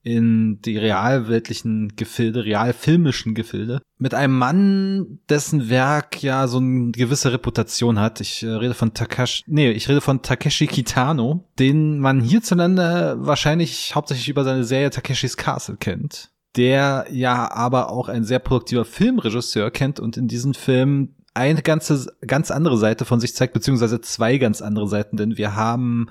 [0.02, 7.32] in die realweltlichen Gefilde, realfilmischen Gefilde, mit einem Mann, dessen Werk ja so eine gewisse
[7.32, 8.20] Reputation hat.
[8.20, 13.94] Ich äh, rede von Takashi, nee, ich rede von Takeshi Kitano, den man hierzulande wahrscheinlich
[13.94, 16.30] hauptsächlich über seine Serie Takeshis Castle kennt.
[16.56, 22.12] Der ja aber auch ein sehr produktiver Filmregisseur kennt und in diesem Film eine ganze,
[22.26, 26.08] ganz andere Seite von sich zeigt, beziehungsweise zwei ganz andere Seiten, denn wir haben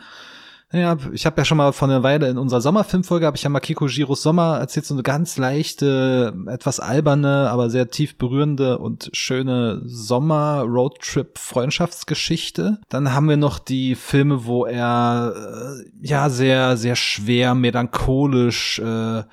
[0.74, 3.50] ja, ich habe ja schon mal vor einer Weile in unserer Sommerfilmfolge habe ich ja
[3.50, 9.10] Makiko Giros Sommer erzählt, so eine ganz leichte, etwas alberne, aber sehr tief berührende und
[9.14, 12.80] schöne Sommer-Roadtrip-Freundschaftsgeschichte.
[12.88, 19.24] Dann haben wir noch die Filme, wo er äh, ja sehr, sehr schwer, melancholisch äh,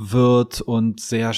[0.00, 1.32] wird und sehr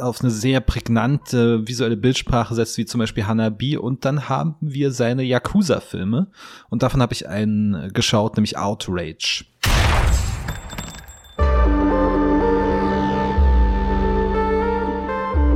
[0.00, 3.76] auf eine sehr prägnante visuelle Bildsprache setzt, wie zum Beispiel Hanabi.
[3.76, 6.30] Und dann haben wir seine Yakuza-Filme.
[6.70, 9.44] Und davon habe ich einen geschaut, nämlich Outrage.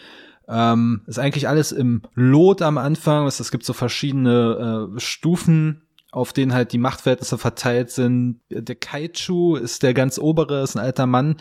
[0.49, 3.27] Ähm, ist eigentlich alles im Lot am Anfang.
[3.27, 8.41] Es, gibt so verschiedene äh, Stufen, auf denen halt die Machtverhältnisse verteilt sind.
[8.49, 11.37] Der Kaichu ist der ganz obere, ist ein alter Mann.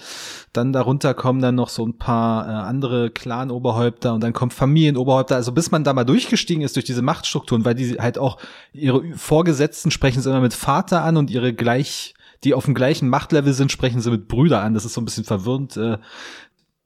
[0.51, 5.37] Dann darunter kommen dann noch so ein paar äh, andere Clan-Oberhäupter und dann kommt Familienoberhäupter.
[5.37, 8.37] Also bis man da mal durchgestiegen ist durch diese Machtstrukturen, weil die halt auch
[8.73, 13.09] ihre Vorgesetzten sprechen sie immer mit Vater an und ihre gleich die auf dem gleichen
[13.09, 14.73] Machtlevel sind, sprechen sie mit Brüder an.
[14.73, 15.75] Das ist so ein bisschen verwirrend.
[15.77, 15.97] Äh,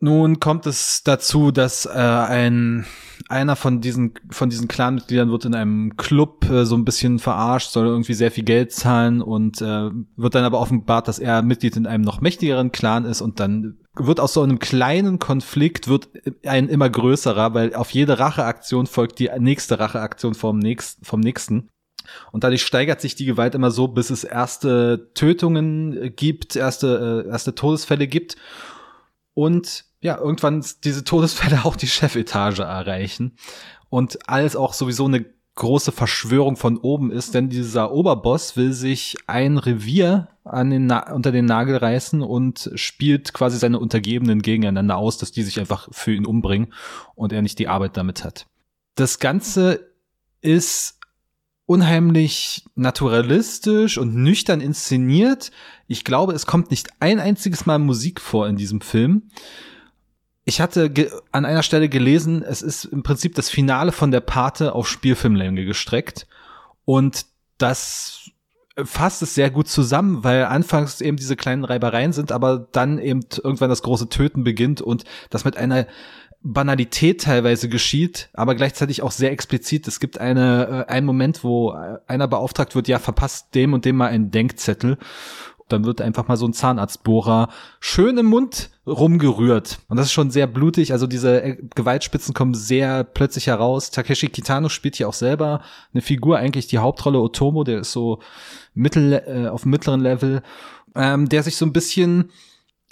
[0.01, 2.85] nun kommt es dazu, dass äh, ein
[3.29, 7.69] einer von diesen von diesen Clanmitgliedern wird in einem Club äh, so ein bisschen verarscht,
[7.69, 11.77] soll irgendwie sehr viel Geld zahlen und äh, wird dann aber offenbart, dass er Mitglied
[11.77, 16.09] in einem noch mächtigeren Clan ist und dann wird aus so einem kleinen Konflikt wird
[16.45, 21.69] ein immer größerer, weil auf jede Racheaktion folgt die nächste Racheaktion vom nächsten vom nächsten.
[22.31, 27.29] Und dadurch steigert sich die Gewalt immer so, bis es erste Tötungen gibt, erste, äh,
[27.29, 28.37] erste Todesfälle gibt.
[29.33, 33.37] Und ja, irgendwann diese Todesfälle auch die Chefetage erreichen
[33.89, 39.17] und alles auch sowieso eine große Verschwörung von oben ist, denn dieser Oberboss will sich
[39.27, 45.17] ein Revier an den unter den Nagel reißen und spielt quasi seine Untergebenen gegeneinander aus,
[45.17, 46.73] dass die sich einfach für ihn umbringen
[47.15, 48.47] und er nicht die Arbeit damit hat.
[48.95, 49.91] Das Ganze
[50.39, 50.99] ist
[51.65, 55.51] unheimlich naturalistisch und nüchtern inszeniert.
[55.87, 59.29] Ich glaube, es kommt nicht ein einziges Mal Musik vor in diesem Film
[60.43, 60.91] ich hatte
[61.31, 65.65] an einer Stelle gelesen, es ist im Prinzip das Finale von der Pate auf Spielfilmlänge
[65.65, 66.27] gestreckt.
[66.85, 67.25] Und
[67.57, 68.31] das
[68.83, 73.21] fasst es sehr gut zusammen, weil anfangs eben diese kleinen Reibereien sind, aber dann eben
[73.43, 75.85] irgendwann das große Töten beginnt und das mit einer
[76.43, 79.87] Banalität teilweise geschieht, aber gleichzeitig auch sehr explizit.
[79.87, 81.71] Es gibt eine, äh, einen Moment, wo
[82.07, 84.97] einer beauftragt wird, ja, verpasst dem und dem mal einen Denkzettel.
[85.71, 89.79] Dann wird einfach mal so ein Zahnarztbohrer schön im Mund rumgerührt.
[89.87, 90.91] Und das ist schon sehr blutig.
[90.91, 93.91] Also diese äh, Gewaltspitzen kommen sehr plötzlich heraus.
[93.91, 95.61] Takeshi Kitano spielt hier auch selber
[95.93, 98.19] eine Figur, eigentlich die Hauptrolle Otomo, der ist so
[98.73, 100.41] mittel, äh, auf mittleren Level,
[100.95, 102.31] ähm, der sich so ein bisschen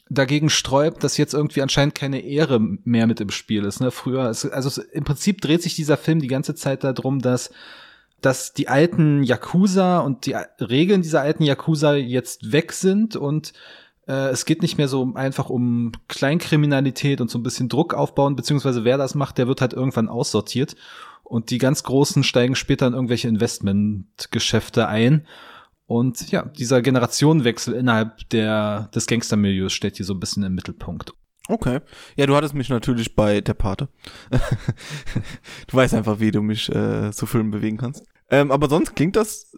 [0.09, 3.79] dagegen sträubt, dass jetzt irgendwie anscheinend keine Ehre mehr mit im Spiel ist.
[3.79, 3.91] Ne?
[3.91, 7.51] Früher, ist, also im Prinzip dreht sich dieser Film die ganze Zeit darum, dass
[8.21, 13.53] dass die alten Yakuza und die Regeln dieser alten Yakuza jetzt weg sind und
[14.07, 18.35] äh, es geht nicht mehr so einfach um Kleinkriminalität und so ein bisschen Druck aufbauen,
[18.35, 20.75] beziehungsweise wer das macht, der wird halt irgendwann aussortiert
[21.23, 25.25] und die ganz Großen steigen später in irgendwelche Investmentgeschäfte ein
[25.85, 31.13] und ja, dieser Generationenwechsel innerhalb der, des Gangstermilieus steht hier so ein bisschen im Mittelpunkt.
[31.49, 31.81] Okay.
[32.15, 33.89] Ja, du hattest mich natürlich bei der Pate.
[35.67, 38.03] du weißt einfach, wie du mich äh, zu Filmen bewegen kannst.
[38.29, 39.51] Ähm, aber sonst klingt das,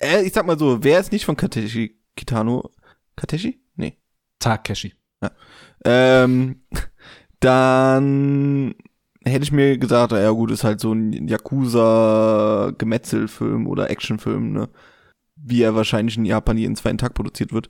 [0.00, 2.70] äh, ich sag mal so, wer ist nicht von Kateshi Kitano?
[3.14, 3.60] Kateshi?
[3.76, 3.98] Nee.
[4.38, 4.94] Takeshi.
[5.22, 5.30] Ja.
[5.84, 6.62] Ähm,
[7.40, 8.74] dann
[9.22, 14.70] hätte ich mir gesagt, ja gut, ist halt so ein Yakuza-Gemetzelfilm oder Actionfilm, ne?
[15.36, 17.68] wie er wahrscheinlich in Japan jeden zweiten Tag produziert wird.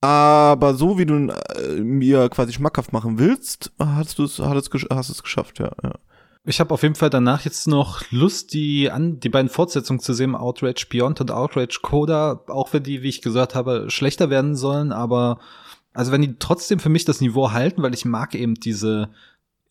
[0.00, 5.22] Aber so wie du äh, mir quasi schmackhaft machen willst, hast du es hast es
[5.22, 5.72] geschafft, ja.
[5.82, 5.94] ja.
[6.44, 10.14] Ich habe auf jeden Fall danach jetzt noch Lust, die an die beiden Fortsetzungen zu
[10.14, 14.56] sehen, Outrage Beyond und Outrage Coda, auch wenn die, wie ich gesagt habe, schlechter werden
[14.56, 15.40] sollen, aber
[15.92, 19.10] also wenn die trotzdem für mich das Niveau halten, weil ich mag eben diese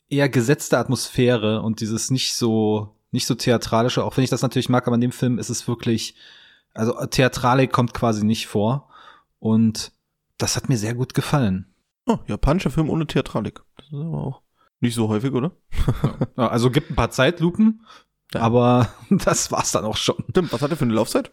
[0.09, 4.69] eher gesetzte Atmosphäre und dieses nicht so nicht so theatralische, auch wenn ich das natürlich
[4.69, 6.15] mag, aber in dem Film ist es wirklich
[6.73, 8.87] also Theatralik kommt quasi nicht vor.
[9.39, 9.91] Und
[10.37, 11.73] das hat mir sehr gut gefallen.
[12.05, 13.61] Oh, japanischer Film ohne Theatralik.
[13.75, 14.41] Das ist aber auch
[14.79, 15.51] nicht so häufig, oder?
[16.37, 17.85] ja, also gibt ein paar Zeitlupen,
[18.33, 18.41] ja.
[18.41, 20.23] aber das war's dann auch schon.
[20.29, 21.31] Stimmt, was hat er für eine Laufzeit?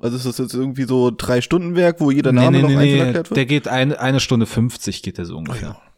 [0.00, 2.68] Also ist das jetzt irgendwie so drei Stunden Werk, wo jeder Name nee, nee, noch
[2.68, 3.36] nee, einzeln erklärt wird?
[3.36, 5.70] Der geht eine, eine Stunde 50 geht der so ungefähr.
[5.70, 5.92] Oh, ja.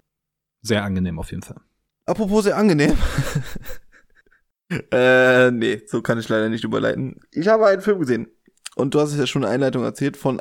[0.62, 1.60] Sehr angenehm auf jeden Fall.
[2.06, 2.96] Apropos sehr angenehm.
[4.90, 7.20] äh, nee, so kann ich leider nicht überleiten.
[7.30, 8.28] Ich habe einen Film gesehen
[8.74, 10.40] und du hast es ja schon in der Einleitung erzählt, von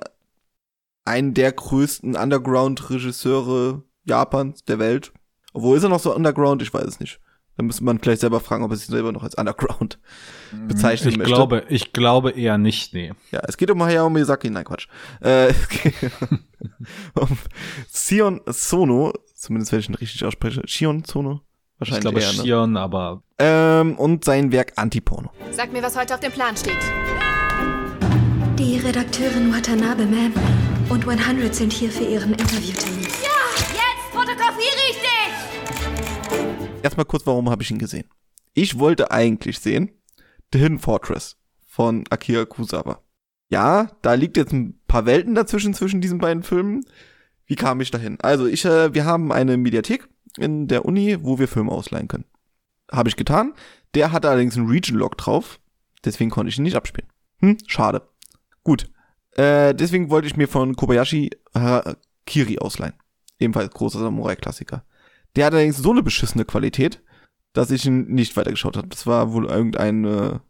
[1.05, 5.11] einem der größten Underground-Regisseure Japans, der Welt.
[5.53, 6.61] Wo ist er noch so Underground?
[6.61, 7.19] Ich weiß es nicht.
[7.59, 9.99] Da müsste man vielleicht selber fragen, ob er sich selber noch als Underground
[10.53, 10.69] mhm.
[10.69, 11.33] bezeichnen ich möchte.
[11.33, 13.11] Glaube, ich glaube eher nicht, nee.
[13.31, 14.87] Ja, es geht um Hayao Miyazaki, nein, Quatsch.
[15.21, 15.93] Äh, es geht
[17.15, 17.37] um
[17.89, 20.61] Sion Sono, zumindest wenn ich ihn richtig ausspreche.
[20.65, 21.41] Shion Sono?
[21.79, 22.43] Wahrscheinlich ich glaube eher, ne?
[22.43, 23.23] Shion, aber...
[23.39, 25.29] Ähm, und sein Werk Antiporno.
[25.51, 26.79] Sag mir, was heute auf dem Plan steht.
[28.57, 30.31] Die Redakteurin Watanabe, Ma'am,
[30.89, 33.03] und 100 sind hier für ihren Interviewtermin.
[33.03, 33.39] Ja,
[33.73, 35.09] jetzt fotografiere ich dich!
[36.81, 38.05] Erstmal kurz, warum habe ich ihn gesehen?
[38.53, 39.91] Ich wollte eigentlich sehen
[40.51, 43.01] The Hidden Fortress von Akira Kusawa.
[43.49, 46.83] Ja, da liegt jetzt ein paar Welten dazwischen, zwischen diesen beiden Filmen.
[47.45, 48.17] Wie kam ich dahin?
[48.21, 52.25] Also, ich, äh, wir haben eine Mediathek in der Uni, wo wir Filme ausleihen können.
[52.91, 53.53] Habe ich getan.
[53.95, 55.59] Der hat allerdings einen Region-Log drauf.
[56.03, 57.09] Deswegen konnte ich ihn nicht abspielen.
[57.39, 58.07] Hm, schade.
[58.63, 58.89] Gut.
[59.35, 61.31] Äh, deswegen wollte ich mir von Kobayashi
[62.25, 62.93] Kiri ausleihen.
[63.39, 64.83] Ebenfalls großer Samurai-Klassiker.
[65.35, 67.01] Der hat allerdings so eine beschissene Qualität,
[67.53, 68.87] dass ich ihn nicht weitergeschaut habe.
[68.87, 70.41] Das war wohl irgendeine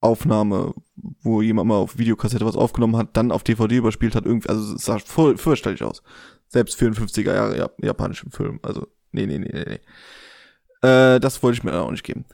[0.00, 4.48] Aufnahme, wo jemand mal auf Videokassette was aufgenommen hat, dann auf DVD überspielt hat, irgendwie,
[4.48, 6.02] also es sah voll fürchterlich aus.
[6.48, 8.60] Selbst für einen 50er Jahre japanischen Film.
[8.62, 10.88] Also, nee, nee, nee, nee, nee.
[10.88, 12.24] Äh, das wollte ich mir auch nicht geben.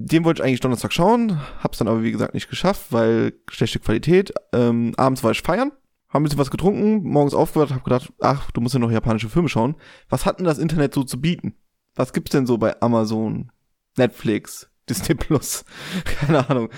[0.00, 3.80] Den wollte ich eigentlich Donnerstag schauen, hab's dann aber wie gesagt nicht geschafft, weil schlechte
[3.80, 4.32] Qualität.
[4.52, 5.72] Ähm, abends war ich feiern,
[6.08, 9.28] haben ein bisschen was getrunken, morgens aufgehört, hab gedacht, ach, du musst ja noch japanische
[9.28, 9.74] Filme schauen.
[10.08, 11.56] Was hat denn das Internet so zu bieten?
[11.96, 13.50] Was gibt's denn so bei Amazon,
[13.96, 15.64] Netflix, Disney Plus?
[16.04, 16.68] Keine Ahnung.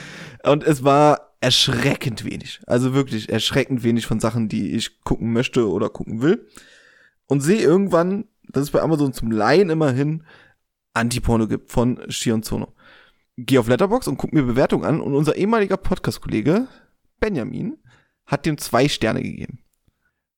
[0.42, 2.62] Und es war erschreckend wenig.
[2.66, 6.48] Also wirklich erschreckend wenig von Sachen, die ich gucken möchte oder gucken will.
[7.26, 10.24] Und sehe irgendwann, dass es bei Amazon zum Laien immerhin
[10.94, 12.72] Antiporno gibt von Shion Zono
[13.36, 16.68] gehe auf Letterbox und gucke mir Bewertungen an und unser ehemaliger Podcast-Kollege
[17.18, 17.78] Benjamin
[18.26, 19.64] hat dem zwei Sterne gegeben.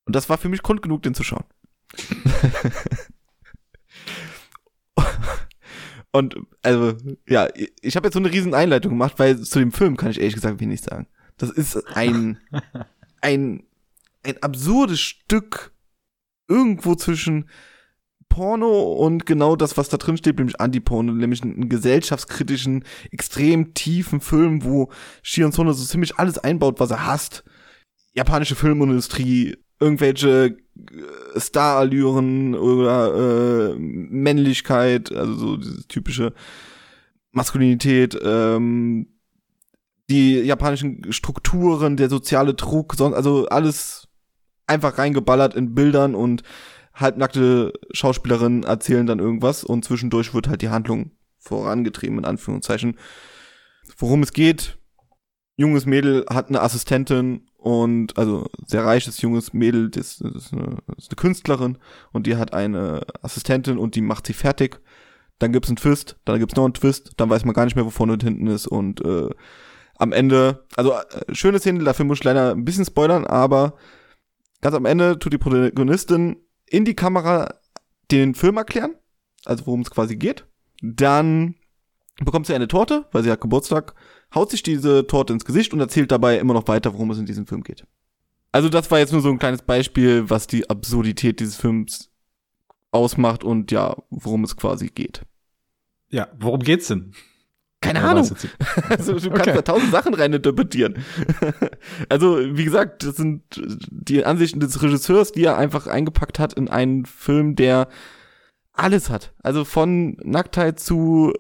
[0.05, 1.45] Und das war für mich Grund genug, den zu schauen.
[6.13, 6.97] und also,
[7.29, 7.49] ja,
[7.81, 10.35] ich habe jetzt so eine riesen Einleitung gemacht, weil zu dem Film kann ich ehrlich
[10.35, 11.07] gesagt wenig sagen.
[11.37, 12.39] Das ist ein,
[13.21, 13.65] ein,
[14.23, 15.73] ein absurdes Stück
[16.49, 17.49] irgendwo zwischen
[18.33, 24.23] Porno und genau das, was da drin steht, nämlich Anti-Porno, nämlich einen, gesellschaftskritischen, extrem tiefen
[24.23, 24.89] Film, wo
[25.23, 27.45] Shion Sono so ziemlich alles einbaut, was er hasst.
[28.15, 36.33] Japanische Filmindustrie, irgendwelche äh, Starallüren oder äh, Männlichkeit, also so diese typische
[37.33, 39.09] Maskulinität, ähm,
[40.09, 44.09] die japanischen Strukturen, der soziale Druck, also alles
[44.67, 46.43] einfach reingeballert in Bildern und
[46.95, 52.97] halbnackte Schauspielerinnen erzählen dann irgendwas und zwischendurch wird halt die Handlung vorangetrieben, in Anführungszeichen.
[53.97, 54.79] Worum es geht,
[55.57, 60.79] junges Mädel hat eine Assistentin und also sehr reiches junges Mädel, das, das, ist, eine,
[60.97, 61.79] ist eine Künstlerin
[62.13, 64.81] und die hat eine Assistentin und die macht sie fertig.
[65.39, 67.85] Dann gibt's einen Twist, dann gibt's noch einen Twist, dann weiß man gar nicht mehr,
[67.85, 69.31] wo vorne und hinten ist und äh,
[69.97, 73.75] am Ende, also äh, schöne Szene, dafür muss ich leider ein bisschen spoilern, aber
[74.61, 76.37] ganz am Ende tut die Protagonistin
[76.73, 77.55] in die Kamera
[78.11, 78.95] den Film erklären,
[79.45, 80.47] also worum es quasi geht.
[80.81, 81.55] Dann
[82.25, 83.95] bekommt sie eine Torte, weil sie hat Geburtstag,
[84.35, 87.27] haut sich diese Torte ins Gesicht und erzählt dabei immer noch weiter, worum es in
[87.27, 87.87] diesem Film geht.
[88.53, 92.11] Also das war jetzt nur so ein kleines Beispiel, was die Absurdität dieses Films
[92.91, 95.23] ausmacht und ja, worum es quasi geht.
[96.09, 97.15] Ja, worum geht's denn?
[97.83, 98.31] Keine ja, Ahnung.
[98.89, 99.53] Also du kannst okay.
[99.55, 101.05] da tausend Sachen rein interpretieren.
[102.09, 103.43] also wie gesagt, das sind
[103.91, 107.89] die Ansichten des Regisseurs, die er einfach eingepackt hat in einen Film, der
[108.73, 109.35] alles hat.
[109.43, 111.33] Also von Nacktheit zu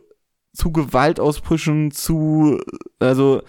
[0.52, 2.61] zu Gewaltausbrüchen, zu
[2.98, 3.42] also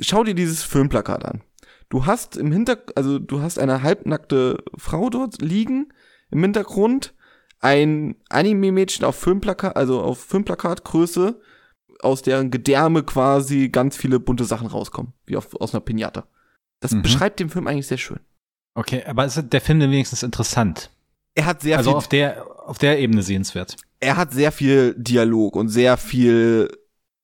[0.00, 1.42] schau dir dieses Filmplakat an.
[1.88, 5.92] Du hast im Hintergrund, also du hast eine halbnackte Frau dort liegen
[6.30, 7.14] im Hintergrund,
[7.60, 11.40] ein Anime-Mädchen auf Filmplakat, also auf Filmplakatgröße
[12.00, 16.26] aus deren Gedärme quasi ganz viele bunte Sachen rauskommen, wie auf, aus einer Pinata.
[16.80, 17.02] Das mhm.
[17.02, 18.20] beschreibt den Film eigentlich sehr schön.
[18.74, 20.90] Okay, aber ist der Film denn wenigstens interessant?
[21.34, 21.96] Er hat sehr also viel.
[21.96, 23.76] Also auf der, auf der Ebene sehenswert.
[24.00, 26.70] Er hat sehr viel Dialog und sehr viel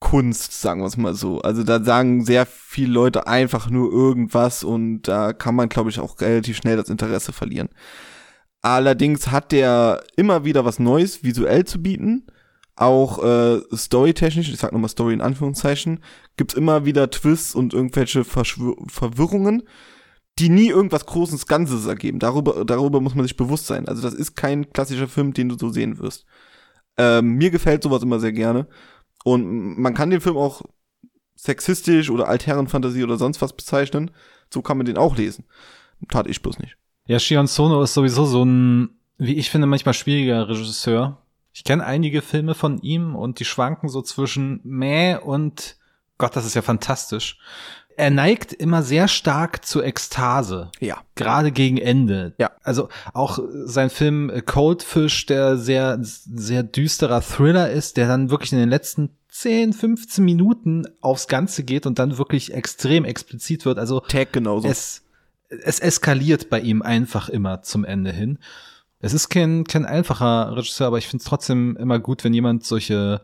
[0.01, 1.41] Kunst, sagen wir es mal so.
[1.41, 6.01] Also da sagen sehr viele Leute einfach nur irgendwas und da kann man, glaube ich,
[6.01, 7.69] auch relativ schnell das Interesse verlieren.
[8.61, 12.27] Allerdings hat der immer wieder was Neues visuell zu bieten
[12.77, 16.01] auch äh, storytechnisch, ich sag nochmal Story in Anführungszeichen,
[16.37, 19.63] gibt's immer wieder Twists und irgendwelche Verschwör Verwirrungen,
[20.39, 22.19] die nie irgendwas Großes Ganzes ergeben.
[22.19, 23.87] Darüber, darüber muss man sich bewusst sein.
[23.87, 26.27] Also das ist kein klassischer Film, den du so sehen wirst.
[26.97, 28.67] Ähm, mir gefällt sowas immer sehr gerne.
[29.25, 30.63] Und man kann den Film auch
[31.37, 34.11] sexistisch oder Altherrenfantasie oder sonst was bezeichnen.
[34.53, 35.45] So kann man den auch lesen.
[36.09, 36.77] Tat ich bloß nicht.
[37.07, 41.24] Ja, Shion Sono ist sowieso so ein, wie ich finde, manchmal schwieriger Regisseur
[41.55, 45.77] ich kenne einige Filme von ihm und die schwanken so zwischen meh und
[46.19, 47.39] Gott, das ist ja fantastisch.
[47.97, 50.73] Er neigt immer sehr stark zur Ekstase.
[50.81, 51.03] Ja.
[51.15, 52.35] Gerade gegen Ende.
[52.39, 52.51] Ja.
[52.65, 58.59] Also auch sein Film Coldfish, der sehr, sehr düsterer Thriller ist, der dann wirklich in
[58.59, 63.79] den letzten 10, 15 Minuten aufs Ganze geht und dann wirklich extrem explizit wird.
[63.79, 64.67] Also Tag genauso.
[64.67, 65.03] Es,
[65.49, 68.41] es eskaliert bei ihm einfach immer zum Ende hin
[69.05, 72.65] es ist kein, kein einfacher Regisseur, aber ich finde es trotzdem immer gut, wenn jemand
[72.65, 73.21] solche,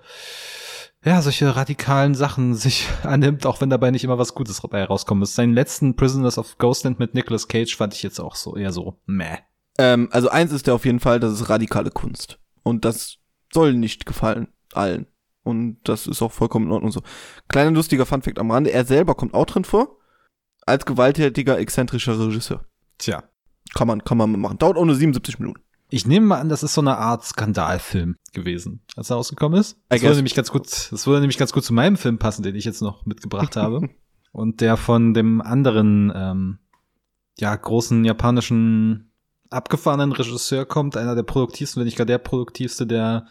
[1.02, 5.26] ja, solche radikalen Sachen sich annimmt, auch wenn dabei nicht immer was Gutes dabei rauskommt.
[5.26, 9.00] Seinen letzten Prisoners of Ghostland mit Nicolas Cage fand ich jetzt auch so eher so
[9.06, 9.38] meh.
[9.78, 12.38] Ähm, also eins ist ja auf jeden Fall, das ist radikale Kunst.
[12.62, 13.16] Und das
[13.50, 15.06] soll nicht gefallen allen.
[15.44, 17.00] Und das ist auch vollkommen in Ordnung so.
[17.48, 19.96] Kleiner lustiger Funfact am Rande, er selber kommt auch drin vor.
[20.66, 22.66] Als gewalttätiger, exzentrischer Regisseur.
[22.98, 23.24] Tja.
[23.72, 24.58] Kann man, kann man machen.
[24.58, 25.62] Dauert auch nur 77 Minuten.
[25.90, 29.76] Ich nehme mal an, das ist so eine Art Skandalfilm gewesen, als er rausgekommen ist.
[29.88, 32.54] Das würde nämlich ganz gut, das würde nämlich ganz gut zu meinem Film passen, den
[32.54, 33.90] ich jetzt noch mitgebracht habe.
[34.32, 36.58] Und der von dem anderen, ähm,
[37.38, 39.10] ja, großen japanischen
[39.50, 43.26] abgefahrenen Regisseur kommt, einer der produktivsten, wenn nicht gar der produktivste der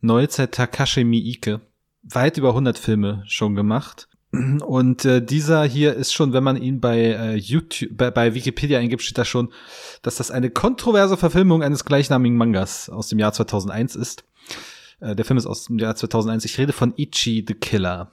[0.00, 1.60] Neuzeit Takashi Miike.
[2.02, 4.08] Weit über 100 Filme schon gemacht.
[4.32, 8.78] Und äh, dieser hier ist schon, wenn man ihn bei äh, YouTube, bei, bei Wikipedia
[8.78, 9.52] eingibt, steht da schon,
[10.00, 14.24] dass das eine kontroverse Verfilmung eines gleichnamigen Mangas aus dem Jahr 2001 ist.
[15.00, 16.46] Äh, der Film ist aus dem Jahr 2001.
[16.46, 18.10] Ich rede von Ichi the Killer.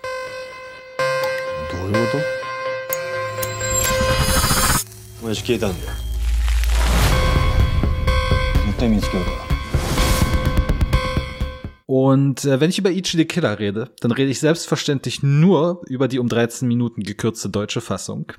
[11.90, 16.08] Und äh, wenn ich über Ichi the Killer rede, dann rede ich selbstverständlich nur über
[16.08, 18.32] die um 13 Minuten gekürzte deutsche Fassung.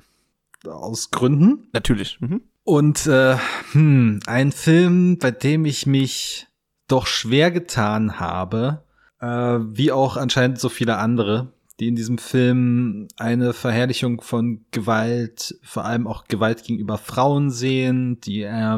[0.63, 1.67] Aus Gründen.
[1.73, 2.21] Natürlich.
[2.21, 2.43] Mhm.
[2.63, 3.35] Und äh,
[3.73, 6.47] hm, ein Film, bei dem ich mich
[6.87, 8.85] doch schwer getan habe,
[9.19, 15.59] äh, wie auch anscheinend so viele andere, die in diesem Film eine Verherrlichung von Gewalt,
[15.61, 18.77] vor allem auch Gewalt gegenüber Frauen sehen, die äh,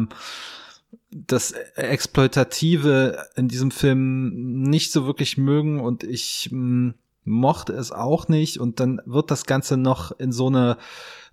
[1.16, 8.28] das Exploitative in diesem Film nicht so wirklich mögen und ich hm, mochte es auch
[8.28, 10.78] nicht und dann wird das Ganze noch in so eine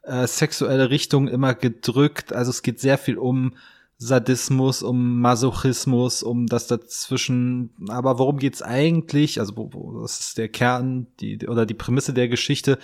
[0.03, 2.33] äh, sexuelle Richtung immer gedrückt.
[2.33, 3.55] Also es geht sehr viel um
[4.03, 7.74] Sadismus, um Masochismus, um das dazwischen.
[7.88, 9.38] Aber worum geht's eigentlich?
[9.38, 12.78] Also wo, wo, das ist der Kern, die oder die Prämisse der Geschichte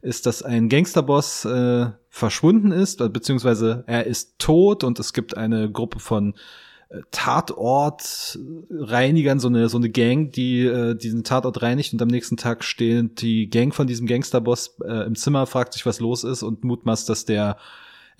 [0.00, 5.70] ist, dass ein Gangsterboss äh, verschwunden ist, beziehungsweise er ist tot und es gibt eine
[5.70, 6.34] Gruppe von
[7.10, 12.62] Tatortreinigern, so eine, so eine Gang, die äh, diesen Tatort reinigt und am nächsten Tag
[12.64, 16.64] stehen die Gang von diesem Gangsterboss äh, im Zimmer, fragt sich, was los ist und
[16.64, 17.56] mutmaßt, dass der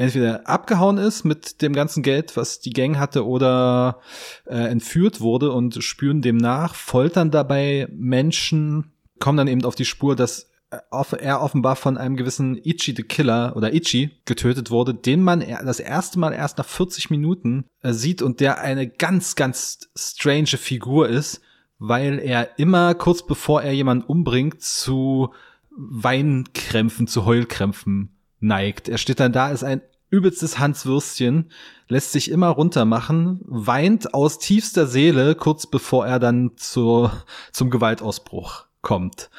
[0.02, 4.00] entweder abgehauen ist mit dem ganzen Geld, was die Gang hatte, oder
[4.46, 9.84] äh, entführt wurde und spüren dem nach, foltern dabei Menschen, kommen dann eben auf die
[9.84, 15.22] Spur, dass er offenbar von einem gewissen Ichi the Killer oder Ichi getötet wurde, den
[15.22, 19.90] man das erste Mal erst nach 40 Minuten äh, sieht und der eine ganz, ganz
[19.94, 21.42] strange Figur ist,
[21.78, 25.32] weil er immer kurz bevor er jemanden umbringt zu
[25.70, 28.88] Weinkrämpfen, zu Heulkrämpfen neigt.
[28.88, 29.82] Er steht dann da, ist ein
[30.12, 31.50] übelstes Hanswürstchen,
[31.88, 38.66] lässt sich immer runtermachen, weint aus tiefster Seele, kurz bevor er dann zur, zum Gewaltausbruch
[38.82, 39.30] kommt.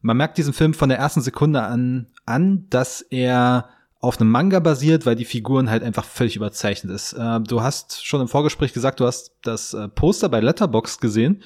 [0.00, 3.68] Man merkt diesen Film von der ersten Sekunde an, an, dass er
[4.00, 7.12] auf einem Manga basiert, weil die Figuren halt einfach völlig überzeichnet ist.
[7.12, 11.42] Äh, du hast schon im Vorgespräch gesagt, du hast das äh, Poster bei Letterbox gesehen,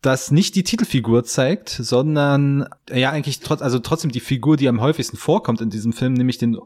[0.00, 4.80] das nicht die Titelfigur zeigt, sondern ja eigentlich trotz, also trotzdem die Figur, die am
[4.80, 6.58] häufigsten vorkommt in diesem Film, nämlich den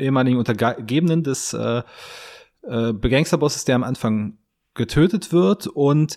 [0.00, 1.82] ehemaligen Untergebenen des äh,
[2.62, 4.38] äh, Begangsterbosses, der am Anfang
[4.74, 6.16] getötet wird und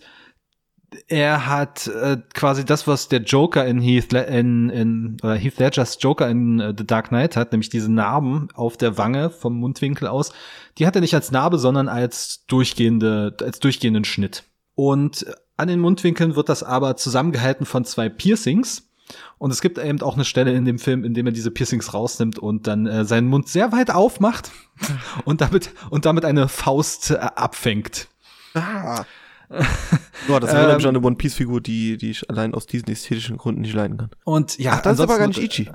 [1.07, 5.57] er hat äh, quasi das, was der Joker in Heath, Le in, in oder Heath
[5.57, 9.55] Ledgers Joker in uh, The Dark Knight hat, nämlich diese Narben auf der Wange vom
[9.55, 10.33] Mundwinkel aus.
[10.77, 14.43] Die hat er nicht als Narbe, sondern als durchgehende, als durchgehenden Schnitt.
[14.75, 15.25] Und
[15.57, 18.89] an den Mundwinkeln wird das aber zusammengehalten von zwei Piercings.
[19.37, 21.93] Und es gibt eben auch eine Stelle in dem Film, in dem er diese Piercings
[21.93, 24.51] rausnimmt und dann äh, seinen Mund sehr weit aufmacht
[25.25, 28.07] und damit und damit eine Faust äh, abfängt.
[28.53, 29.03] Ah.
[30.27, 32.89] Boah, das erinnert mich an eine One Piece Figur, die, die ich allein aus diesen
[32.89, 34.09] ästhetischen Gründen nicht leiden kann.
[34.23, 35.69] Und ja, Ach, das ist aber gar nicht Ichi.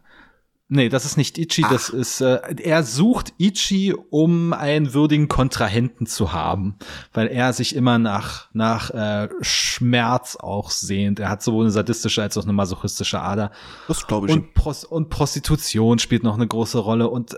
[0.70, 1.70] Nee, das ist nicht Ichi, Ach.
[1.70, 6.76] das ist, äh, er sucht Ichi, um einen würdigen Kontrahenten zu haben,
[7.14, 11.20] weil er sich immer nach, nach äh, Schmerz auch sehnt.
[11.20, 13.50] Er hat sowohl eine sadistische als auch eine masochistische Ader.
[13.88, 14.32] Das glaube ich.
[14.34, 17.34] Und, Pros und Prostitution spielt noch eine große Rolle und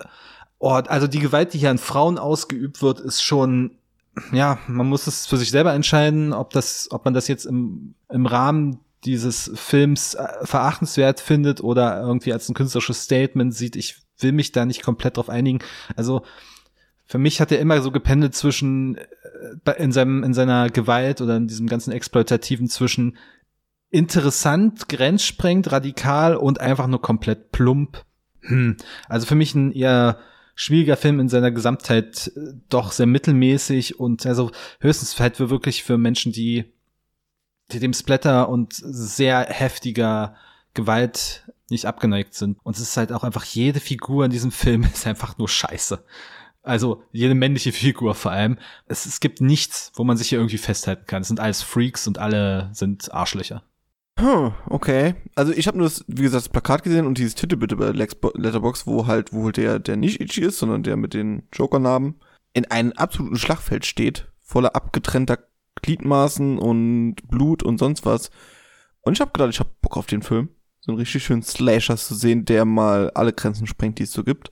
[0.58, 3.76] oh, also die Gewalt, die hier an Frauen ausgeübt wird, ist schon
[4.32, 7.94] ja, man muss es für sich selber entscheiden, ob das, ob man das jetzt im,
[8.08, 13.76] im Rahmen dieses Films äh, verachtenswert findet oder irgendwie als ein künstlerisches Statement sieht.
[13.76, 15.60] Ich will mich da nicht komplett drauf einigen.
[15.96, 16.22] Also
[17.06, 21.36] für mich hat er immer so gependelt zwischen äh, in seinem in seiner Gewalt oder
[21.36, 23.16] in diesem ganzen exploitativen zwischen
[23.90, 28.04] interessant, grenzsprengend, radikal und einfach nur komplett plump.
[28.42, 28.76] Hm.
[29.08, 30.18] Also für mich ein eher
[30.54, 35.82] schwieriger Film in seiner Gesamtheit äh, doch sehr mittelmäßig und also höchstens halt für wirklich
[35.82, 36.72] für Menschen, die, die
[37.78, 40.34] dem Splatter und sehr heftiger
[40.74, 42.58] Gewalt nicht abgeneigt sind.
[42.62, 46.04] Und es ist halt auch einfach jede Figur in diesem Film ist einfach nur scheiße.
[46.62, 48.58] Also jede männliche Figur vor allem.
[48.86, 51.22] Es, es gibt nichts, wo man sich hier irgendwie festhalten kann.
[51.22, 53.62] Es sind alles Freaks und alle sind Arschlöcher.
[54.18, 55.14] Hm, okay.
[55.34, 58.86] Also ich habe nur das, wie gesagt, das Plakat gesehen und dieses Titelbild bei Letterbox,
[58.86, 62.20] wo halt, wo der, der nicht Itchy ist, sondern der mit den Joker-Namen,
[62.52, 65.38] in einem absoluten Schlachtfeld steht, voller abgetrennter
[65.82, 68.30] Gliedmaßen und Blut und sonst was.
[69.02, 70.50] Und ich habe gedacht, ich habe Bock auf den Film.
[70.80, 74.24] So einen richtig schönen Slasher zu sehen, der mal alle Grenzen sprengt, die es so
[74.24, 74.50] gibt.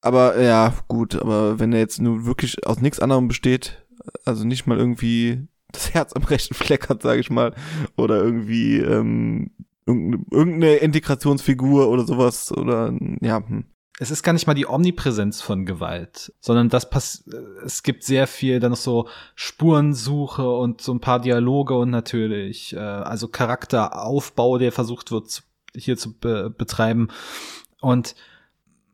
[0.00, 3.86] Aber ja, gut, aber wenn er jetzt nur wirklich aus nichts anderem besteht,
[4.24, 7.54] also nicht mal irgendwie das Herz am rechten Fleck hat, sage ich mal,
[7.96, 9.50] oder irgendwie ähm,
[9.86, 13.46] irgendeine Integrationsfigur oder sowas oder ja.
[13.46, 13.64] Hm.
[13.98, 17.24] Es ist gar nicht mal die Omnipräsenz von Gewalt, sondern das pass
[17.64, 22.74] es gibt sehr viel dann noch so Spurensuche und so ein paar Dialoge und natürlich
[22.74, 25.42] äh, also Charakteraufbau, der versucht wird zu,
[25.76, 27.08] hier zu be betreiben
[27.80, 28.16] und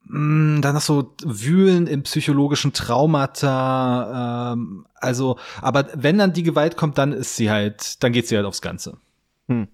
[0.05, 4.53] mh, mm, dann noch so Wühlen im psychologischen Traumata.
[4.53, 8.37] Ähm, also, aber wenn dann die Gewalt kommt, dann ist sie halt, dann geht sie
[8.37, 8.99] halt aufs Ganze.
[9.49, 9.69] Hm.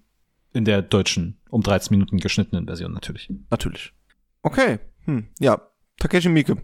[0.53, 3.29] In der deutschen, um 13 Minuten geschnittenen Version natürlich.
[3.49, 3.93] Natürlich.
[4.41, 4.79] Okay.
[5.07, 5.27] Hm.
[5.39, 5.61] Ja,
[5.99, 6.57] Takeshi Miike.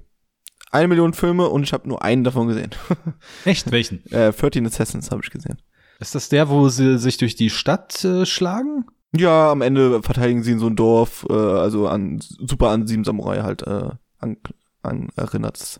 [0.71, 2.71] Eine Million Filme und ich habe nur einen davon gesehen.
[3.45, 3.71] Echt?
[3.71, 4.05] Welchen?
[4.11, 5.61] äh, 13 Assassins habe ich gesehen.
[5.99, 8.85] Ist das der, wo sie sich durch die Stadt äh, schlagen?
[9.15, 13.03] Ja, am Ende verteidigen sie in so ein Dorf, äh, also an super an Sieben
[13.03, 14.37] Samurai halt äh, an,
[14.81, 15.79] an erinnert.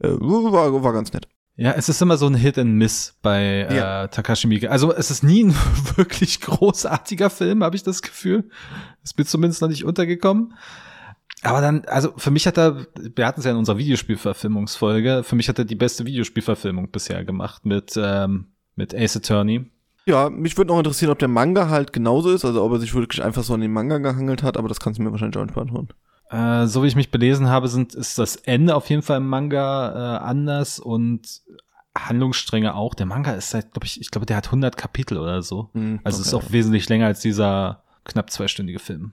[0.00, 1.28] Äh, war, war ganz nett.
[1.56, 4.04] Ja, es ist immer so ein Hit and Miss bei Ja.
[4.04, 4.70] äh, Takashi Miike.
[4.70, 5.54] Also es ist nie ein
[5.96, 8.50] wirklich großartiger Film, habe ich das Gefühl.
[9.02, 10.54] Ist mir zumindest noch nicht untergekommen.
[11.42, 15.34] Aber dann, also für mich hat er, wir hatten es ja in unserer Videospielverfilmungsfolge, für
[15.36, 19.66] mich hat er die beste Videospielverfilmung bisher gemacht mit, ähm, mit Ace Attorney.
[20.06, 22.94] Ja, mich würde noch interessieren, ob der Manga halt genauso ist, also ob er sich
[22.94, 25.44] wirklich einfach so an den Manga gehangelt hat, aber das kannst du mir wahrscheinlich auch
[25.44, 25.88] nicht beantworten.
[26.30, 29.28] Äh, so wie ich mich belesen habe, sind, ist das Ende auf jeden Fall im
[29.28, 31.42] Manga äh, anders und
[31.96, 32.94] Handlungsstränge auch.
[32.94, 35.70] Der Manga ist seit, glaube ich, ich glaube, der hat 100 Kapitel oder so.
[35.74, 36.46] Hm, Also es ist okay.
[36.46, 39.12] auch wesentlich länger als dieser knapp zweistündige Film.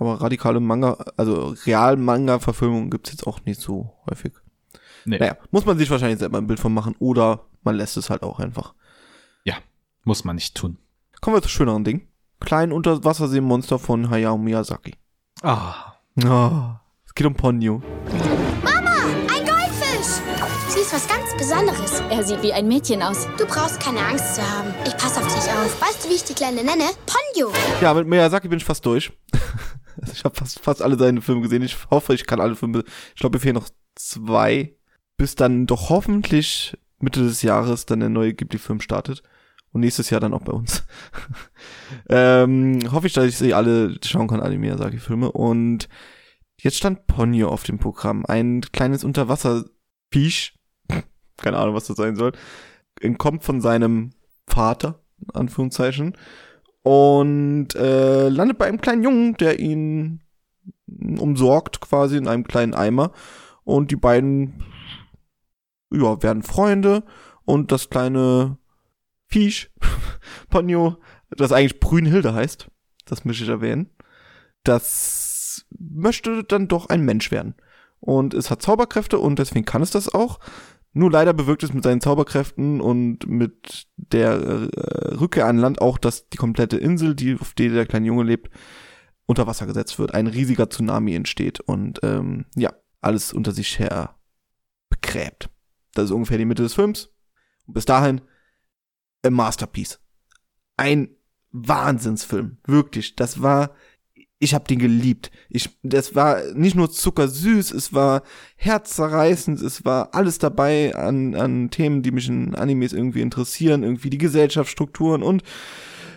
[0.00, 4.32] Aber radikale Manga, also Real-Manga-Verfilmungen gibt's jetzt auch nicht so häufig.
[5.04, 8.10] Nee, Naja, muss man sich wahrscheinlich selber ein Bild von machen oder man lässt es
[8.10, 8.74] halt auch einfach.
[10.04, 10.78] muss man nicht tun.
[11.20, 12.08] Kommen wir zu schöneren Dingen.
[12.40, 14.94] Klein Unterwasserseemonster von Hayao Miyazaki.
[15.42, 15.92] Ah,
[16.24, 16.70] Oh,
[17.06, 17.82] es geht um Ponyo.
[18.06, 20.22] Ein Goldfisch!
[20.68, 22.00] Sie ist was ganz Besonderes.
[22.10, 23.28] Er sieht wie ein Mädchen aus.
[23.36, 24.74] Du brauchst keine Angst zu haben.
[24.86, 25.80] Ich pass auf dich auf.
[25.82, 26.84] Weißt du, wie ich die Kleine nenne?
[27.06, 27.52] Ponyo.
[27.82, 29.12] Ja, mit Miyazaki bin ich fast durch.
[30.12, 31.62] Ich habe fast, fast alle seine Filme gesehen.
[31.62, 32.84] Ich hoffe, ich kann alle Filme.
[33.14, 34.74] Ich glaube, mir fehlen noch zwei,
[35.16, 39.22] bis dann doch hoffentlich Mitte des Jahres dann der neue Ghibli-Film startet.
[39.72, 40.84] Und nächstes Jahr dann auch bei uns.
[42.08, 45.30] ähm, hoffe ich, dass ich sie alle schauen kann, alle Miyazaki-Filme.
[45.30, 45.88] Und
[46.60, 48.26] jetzt stand Ponyo auf dem Programm.
[48.26, 50.58] Ein kleines Unterwasserviech.
[51.36, 52.32] Keine Ahnung, was das sein soll.
[53.00, 54.10] Entkommt von seinem
[54.48, 56.16] Vater, in Anführungszeichen
[56.82, 60.20] und äh, landet bei einem kleinen Jungen, der ihn
[61.18, 63.12] umsorgt quasi in einem kleinen Eimer.
[63.64, 64.64] Und die beiden
[65.92, 67.04] ja werden Freunde.
[67.44, 68.58] Und das kleine
[69.26, 69.70] Viech
[70.50, 70.96] Ponyo,
[71.30, 72.68] das eigentlich Brünnhilde heißt,
[73.04, 73.90] das möchte ich erwähnen,
[74.64, 77.54] das möchte dann doch ein Mensch werden.
[78.00, 80.38] Und es hat Zauberkräfte und deswegen kann es das auch.
[80.92, 85.98] Nur leider bewirkt es mit seinen Zauberkräften und mit der äh, Rückkehr an Land auch,
[85.98, 88.50] dass die komplette Insel, die, auf der der kleine Junge lebt,
[89.26, 90.14] unter Wasser gesetzt wird.
[90.14, 94.16] Ein riesiger Tsunami entsteht und ähm, ja, alles unter sich her
[94.88, 95.48] begräbt.
[95.94, 97.10] Das ist ungefähr die Mitte des Films.
[97.66, 98.20] Und bis dahin
[99.24, 100.00] a Masterpiece.
[100.76, 101.10] Ein
[101.52, 102.58] Wahnsinnsfilm.
[102.64, 103.14] Wirklich.
[103.14, 103.74] Das war
[104.40, 105.30] ich habe den geliebt.
[105.50, 108.22] Ich, das war nicht nur zuckersüß, es war
[108.56, 114.10] herzzerreißend, es war alles dabei an, an Themen, die mich in Animes irgendwie interessieren, irgendwie
[114.10, 115.42] die Gesellschaftsstrukturen und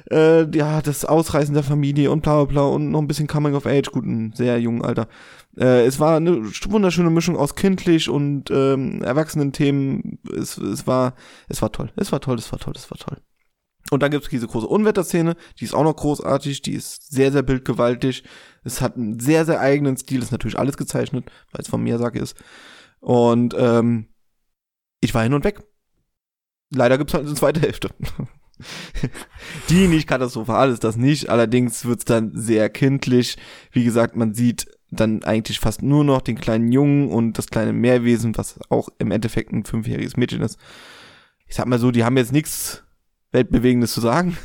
[0.09, 3.55] äh, ja, das Ausreißen der Familie und bla bla bla und noch ein bisschen Coming
[3.55, 5.07] of Age, gut, ein sehr jungen Alter.
[5.57, 10.19] Äh, es war eine wunderschöne Mischung aus kindlich und ähm, erwachsenen Themen.
[10.33, 11.15] Es, es war,
[11.49, 13.17] es war toll, es war toll, es war toll, es war toll.
[13.93, 17.43] Und dann gibt's diese große Unwetterszene, die ist auch noch großartig, die ist sehr, sehr
[17.43, 18.23] bildgewaltig.
[18.63, 22.19] Es hat einen sehr, sehr eigenen Stil, ist natürlich alles gezeichnet, weil es von Miyazaki
[22.19, 22.35] ist.
[22.99, 24.07] Und ähm,
[24.99, 25.63] ich war hin und weg.
[26.71, 27.89] Leider gibt's halt eine zweite Hälfte.
[29.69, 31.29] die nicht katastrophal ist, das nicht.
[31.29, 33.37] Allerdings wird's dann sehr kindlich.
[33.71, 37.73] Wie gesagt, man sieht dann eigentlich fast nur noch den kleinen Jungen und das kleine
[37.73, 40.57] Meerwesen, was auch im Endeffekt ein fünfjähriges Mädchen ist.
[41.47, 42.82] Ich sag mal so, die haben jetzt nichts
[43.33, 44.37] Weltbewegendes zu sagen.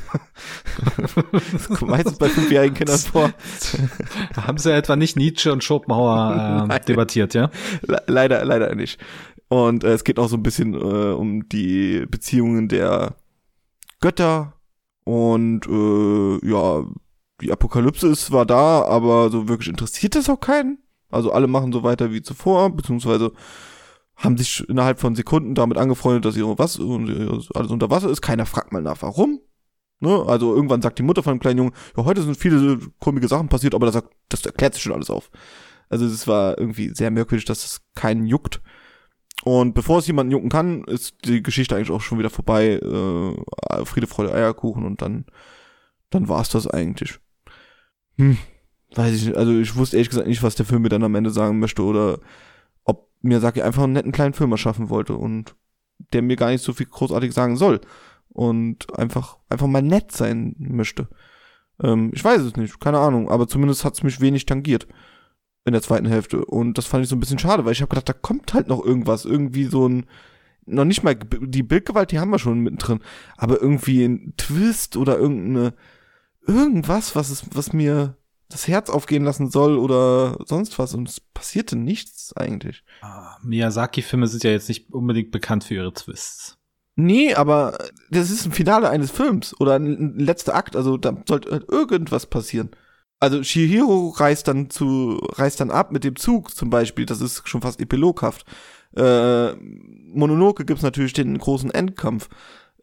[1.52, 3.32] das kommt meistens bei fünfjährigen Kindern vor.
[4.36, 7.50] haben sie etwa nicht Nietzsche und Schopenhauer äh, debattiert, ja?
[7.82, 8.98] Le leider, leider nicht.
[9.48, 13.16] Und äh, es geht auch so ein bisschen äh, um die Beziehungen der
[14.00, 14.54] Götter
[15.04, 16.84] und äh, ja,
[17.40, 20.78] die Apokalypse ist zwar da, aber so wirklich interessiert das auch keinen.
[21.10, 23.32] Also alle machen so weiter wie zuvor, beziehungsweise
[24.18, 28.20] haben sich innerhalb von Sekunden damit angefreundet, dass ihre Wasser, alles unter Wasser ist.
[28.20, 29.40] Keiner fragt mal nach, warum.
[30.00, 30.24] Ne?
[30.26, 33.48] Also irgendwann sagt die Mutter von dem kleinen Jungen, ja, heute sind viele komische Sachen
[33.48, 35.30] passiert, aber das, das erklärt sich schon alles auf.
[35.88, 38.60] Also es war irgendwie sehr merkwürdig, dass es keinen juckt.
[39.44, 42.74] Und bevor es jemanden jucken kann, ist die Geschichte eigentlich auch schon wieder vorbei.
[42.74, 45.26] Äh, Friede, Freude, Eierkuchen und dann,
[46.10, 47.20] dann war's das eigentlich.
[48.16, 48.36] Hm,
[48.96, 49.36] weiß ich nicht.
[49.36, 51.82] Also ich wusste ehrlich gesagt nicht, was der Film mir dann am Ende sagen möchte
[51.82, 52.18] oder
[53.18, 55.54] ob Miyazaki einfach einen netten kleinen Film erschaffen wollte und
[56.12, 57.80] der mir gar nicht so viel großartig sagen soll
[58.28, 61.08] und einfach einfach mal nett sein möchte.
[61.82, 64.86] Ähm, ich weiß es nicht, keine Ahnung, aber zumindest hat's mich wenig tangiert
[65.64, 67.90] in der zweiten Hälfte und das fand ich so ein bisschen schade, weil ich habe
[67.90, 70.06] gedacht, da kommt halt noch irgendwas, irgendwie so ein
[70.66, 73.00] noch nicht mal die Bildgewalt, die haben wir schon mittendrin,
[73.36, 75.74] aber irgendwie ein Twist oder irgendeine
[76.46, 78.16] irgendwas, was es was mir
[78.48, 82.82] das Herz aufgehen lassen soll oder sonst was und es passierte nichts eigentlich.
[83.02, 86.56] Ah, Miyazaki-Filme sind ja jetzt nicht unbedingt bekannt für ihre Twists.
[86.96, 87.78] Nee, aber
[88.10, 92.26] das ist ein Finale eines Films oder ein, letzter Akt, also da sollte halt irgendwas
[92.26, 92.70] passieren.
[93.20, 97.48] Also Shihiro reist dann zu, reist dann ab mit dem Zug zum Beispiel, das ist
[97.48, 98.46] schon fast epiloghaft.
[98.96, 102.28] Äh, Mononoke gibt's natürlich den großen Endkampf.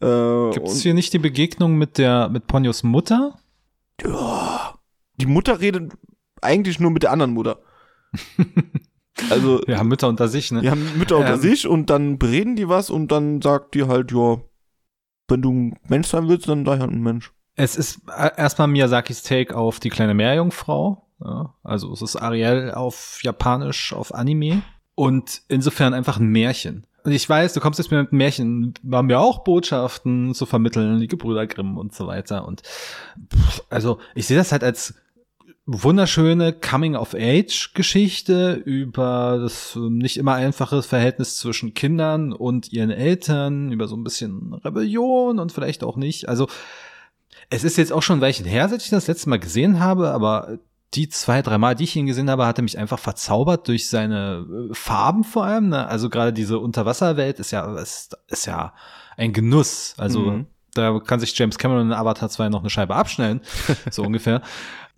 [0.02, 3.40] Äh, Gibt es hier nicht die Begegnung mit der mit Ponyos Mutter?
[4.02, 4.76] Ja,
[5.18, 5.94] die Mutter redet
[6.42, 7.60] eigentlich nur mit der anderen Mutter.
[9.30, 10.62] also, Wir haben Mütter unter sich, ne?
[10.62, 11.40] die haben Mütter unter Ähm.
[11.40, 14.38] sich und dann bereden die was und dann sagt die halt, ja,
[15.28, 17.34] wenn du ein Mensch sein willst, dann sei halt ein Mensch.
[17.56, 21.08] Es ist äh, erstmal Miyazakis Take auf die kleine Meerjungfrau.
[21.24, 24.62] Ja, also es ist Ariel auf Japanisch, auf Anime.
[24.96, 26.86] Und insofern einfach ein Märchen.
[27.04, 31.00] Und ich weiß, du kommst jetzt mit einem Märchen, haben wir auch Botschaften zu vermitteln,
[31.00, 32.48] die Gebrüder Grimm und so weiter.
[32.48, 32.64] Und
[33.34, 34.96] pff, also ich sehe das halt als
[35.68, 43.88] wunderschöne Coming-of-Age-Geschichte über das ähm, nicht immer einfache Verhältnis zwischen Kindern und ihren Eltern, über
[43.88, 46.30] so ein bisschen Rebellion und vielleicht auch nicht.
[46.30, 46.48] Also
[47.50, 50.12] es ist jetzt auch schon ein Weilchen her, seit ich das letzte Mal gesehen habe,
[50.12, 50.60] aber
[50.94, 54.46] die zwei, drei Mal, die ich ihn gesehen habe, hatte mich einfach verzaubert durch seine
[54.70, 55.70] äh, Farben vor allem.
[55.70, 55.88] Ne?
[55.88, 58.74] Also gerade diese Unterwasserwelt ist ja, ist, ist ja
[59.18, 59.96] ein Genuss.
[59.98, 60.46] Also Mhm.
[60.74, 63.42] da kann sich James Cameron in Avatar 2 noch eine Scheibe abschneiden,
[63.92, 64.42] so ungefähr.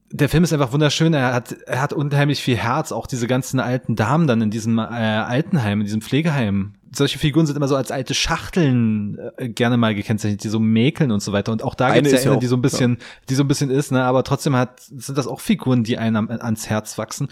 [0.10, 1.14] Der Film ist einfach wunderschön.
[1.14, 2.92] Er hat, er hat unheimlich viel Herz.
[2.92, 6.74] Auch diese ganzen alten Damen dann in diesem äh, Altenheim, in diesem Pflegeheim.
[6.94, 11.12] Solche Figuren sind immer so als alte Schachteln äh, gerne mal gekennzeichnet, die so mäkeln
[11.12, 11.52] und so weiter.
[11.52, 12.98] Und auch da gibt es ja ja eine, auch- die so ein bisschen,
[13.30, 14.04] die so ein bisschen ist, ne?
[14.06, 17.28] Aber trotzdem hat, sind das auch Figuren, die einem ans Herz wachsen.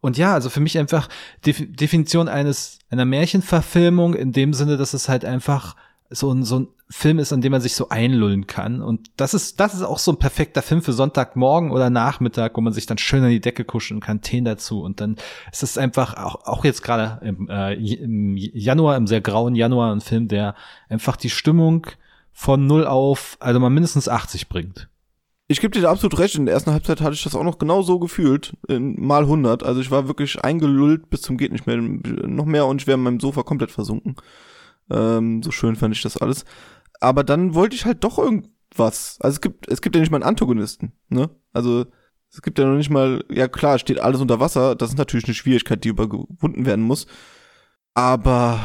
[0.00, 1.08] Und ja, also für mich einfach
[1.46, 5.76] Def Definition eines einer Märchenverfilmung in dem Sinne, dass es halt einfach
[6.12, 8.82] so ein, so ein Film ist, an dem man sich so einlullen kann.
[8.82, 12.60] Und das ist, das ist auch so ein perfekter Film für Sonntagmorgen oder Nachmittag, wo
[12.60, 14.82] man sich dann schön an die Decke kuscheln kann, Tee dazu.
[14.82, 15.16] Und dann
[15.50, 19.92] ist es einfach auch, auch jetzt gerade im, äh, im Januar, im sehr grauen Januar,
[19.92, 20.54] ein Film, der
[20.88, 21.86] einfach die Stimmung
[22.32, 24.88] von null auf, also mal mindestens 80 bringt.
[25.48, 27.58] Ich gebe dir da absolut recht, in der ersten Halbzeit hatte ich das auch noch
[27.58, 29.62] genau so gefühlt, in mal 100.
[29.62, 32.96] Also ich war wirklich eingelullt bis zum geht nicht mehr, noch mehr und ich wäre
[32.96, 34.16] in meinem Sofa komplett versunken.
[34.92, 36.44] Ähm, so schön fand ich das alles.
[37.00, 39.16] Aber dann wollte ich halt doch irgendwas.
[39.20, 41.30] Also es gibt, es gibt ja nicht mal einen Antagonisten, ne?
[41.52, 41.86] Also
[42.30, 44.74] es gibt ja noch nicht mal, ja klar, steht alles unter Wasser.
[44.74, 47.06] Das ist natürlich eine Schwierigkeit, die überwunden werden muss.
[47.94, 48.60] Aber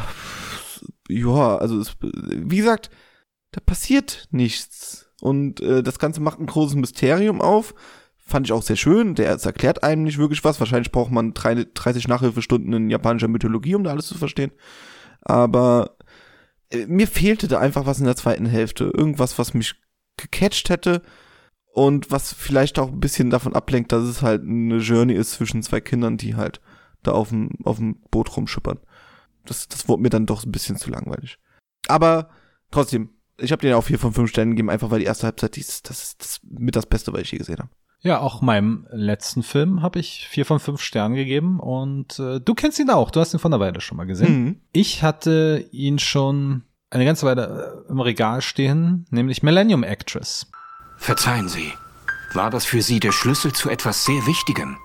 [1.08, 2.90] ja, also es, wie gesagt,
[3.52, 5.10] da passiert nichts.
[5.20, 7.74] Und äh, das Ganze macht ein großes Mysterium auf.
[8.16, 9.14] Fand ich auch sehr schön.
[9.14, 10.60] Der es erklärt einem nicht wirklich was.
[10.60, 14.52] Wahrscheinlich braucht man drei- 30 Nachhilfestunden in japanischer Mythologie, um da alles zu verstehen.
[15.22, 15.96] Aber
[16.86, 18.84] mir fehlte da einfach was in der zweiten Hälfte.
[18.84, 19.74] Irgendwas, was mich
[20.16, 21.02] gecatcht hätte
[21.72, 25.62] und was vielleicht auch ein bisschen davon ablenkt, dass es halt eine Journey ist zwischen
[25.62, 26.60] zwei Kindern, die halt
[27.02, 28.80] da auf dem, auf dem Boot rumschippern.
[29.44, 31.38] Das, das wurde mir dann doch ein bisschen zu langweilig.
[31.86, 32.30] Aber
[32.70, 35.56] trotzdem, ich habe den auch vier von fünf Sternen gegeben, einfach weil die erste Halbzeit,
[35.56, 37.70] die ist, das ist mit das Beste, was ich je gesehen habe.
[38.00, 42.54] Ja, auch meinem letzten Film habe ich vier von fünf Sternen gegeben und äh, du
[42.54, 43.10] kennst ihn auch.
[43.10, 44.44] Du hast ihn von einer Weile schon mal gesehen.
[44.44, 44.60] Mhm.
[44.72, 50.46] Ich hatte ihn schon eine ganze Weile äh, im Regal stehen, nämlich Millennium Actress.
[50.96, 51.72] Verzeihen Sie.
[52.34, 54.76] War das für Sie der Schlüssel zu etwas sehr Wichtigem?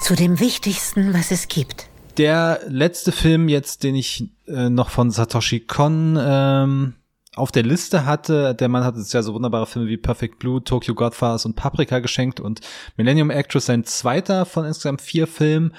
[0.00, 1.88] Zu dem Wichtigsten, was es gibt.
[2.16, 6.94] Der letzte Film jetzt, den ich äh, noch von Satoshi Kon ähm,
[7.36, 10.62] auf der Liste hatte, der Mann hat uns ja so wunderbare Filme wie Perfect Blue,
[10.62, 12.60] Tokyo Godfathers und Paprika geschenkt und
[12.96, 15.74] Millennium Actress, sein zweiter von insgesamt vier Filmen,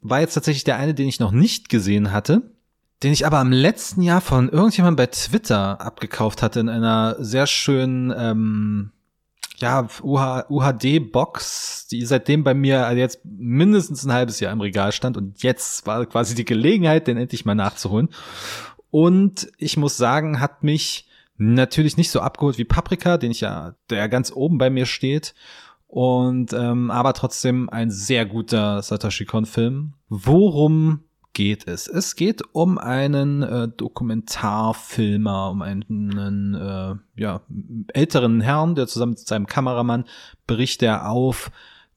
[0.00, 2.42] war jetzt tatsächlich der eine, den ich noch nicht gesehen hatte,
[3.02, 7.46] den ich aber im letzten Jahr von irgendjemandem bei Twitter abgekauft hatte in einer sehr
[7.46, 8.92] schönen ähm,
[9.58, 15.16] ja, UH, UHD-Box, die seitdem bei mir jetzt mindestens ein halbes Jahr im Regal stand
[15.16, 18.08] und jetzt war quasi die Gelegenheit, den endlich mal nachzuholen.
[18.90, 23.74] Und ich muss sagen, hat mich natürlich nicht so abgeholt wie Paprika, den ich ja,
[23.90, 25.34] der ganz oben bei mir steht.
[25.86, 29.94] Und ähm, aber trotzdem ein sehr guter Satoshi Kon-Film.
[30.08, 31.86] Worum geht es?
[31.86, 37.40] Es geht um einen äh, Dokumentarfilmer, um einen äh, ja,
[37.94, 40.04] älteren Herrn, der zusammen mit seinem Kameramann
[40.46, 41.50] bricht er auf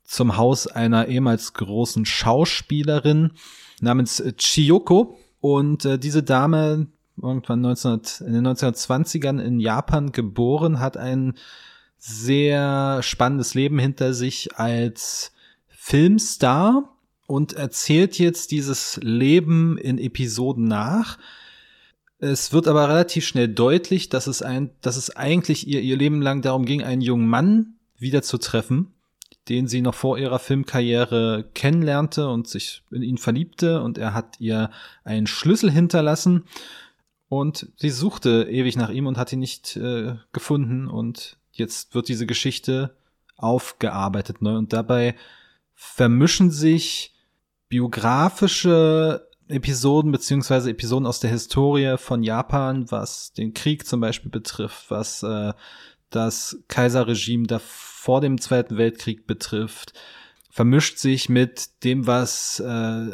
[0.03, 3.31] zum Haus einer ehemals großen Schauspielerin
[3.81, 5.17] namens Chiyoko.
[5.41, 6.87] Und äh, diese Dame,
[7.21, 11.33] irgendwann 19, in den 1920ern in Japan geboren, hat ein
[11.97, 15.33] sehr spannendes Leben hinter sich als
[15.67, 16.95] Filmstar
[17.27, 21.17] und erzählt jetzt dieses Leben in Episoden nach.
[22.19, 26.21] Es wird aber relativ schnell deutlich, dass es ein, dass es eigentlich ihr, ihr Leben
[26.21, 28.93] lang darum ging, einen jungen Mann wieder zu treffen,
[29.49, 34.39] den sie noch vor ihrer Filmkarriere kennenlernte und sich in ihn verliebte und er hat
[34.39, 34.69] ihr
[35.03, 36.45] einen Schlüssel hinterlassen
[37.27, 42.07] und sie suchte ewig nach ihm und hat ihn nicht äh, gefunden und jetzt wird
[42.07, 42.95] diese Geschichte
[43.37, 45.15] aufgearbeitet neu und dabei
[45.73, 47.13] vermischen sich
[47.67, 54.91] biografische Episoden beziehungsweise Episoden aus der Historie von Japan, was den Krieg zum Beispiel betrifft,
[54.91, 55.53] was äh,
[56.09, 57.59] das Kaiserregime da
[58.01, 59.93] vor dem Zweiten Weltkrieg betrifft,
[60.49, 63.11] vermischt sich mit dem, was äh,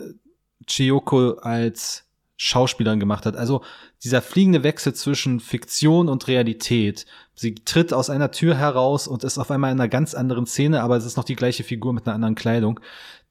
[0.65, 2.05] Chiyoko als
[2.37, 3.35] Schauspielerin gemacht hat.
[3.35, 3.65] Also
[4.01, 7.05] dieser fliegende Wechsel zwischen Fiktion und Realität.
[7.35, 10.81] Sie tritt aus einer Tür heraus und ist auf einmal in einer ganz anderen Szene,
[10.81, 12.79] aber es ist noch die gleiche Figur mit einer anderen Kleidung.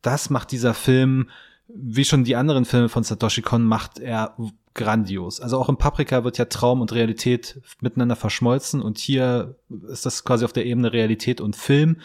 [0.02, 1.30] Das macht dieser Film,
[1.68, 4.36] wie schon die anderen Filme von Satoshi Kon, macht er
[4.76, 5.40] grandios.
[5.40, 9.56] Also auch im Paprika wird ja Traum und Realität miteinander verschmolzen und hier
[9.88, 12.00] ist das quasi auf der Ebene Realität und Film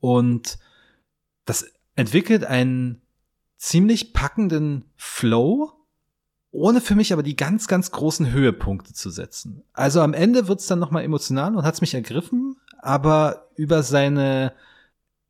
[0.00, 0.58] und
[1.44, 1.64] das
[1.96, 3.00] entwickelt einen
[3.56, 5.72] ziemlich packenden Flow,
[6.50, 9.62] ohne für mich aber die ganz, ganz großen Höhepunkte zu setzen.
[9.72, 14.52] Also am Ende wird's dann nochmal emotional und hat's mich ergriffen, aber über seine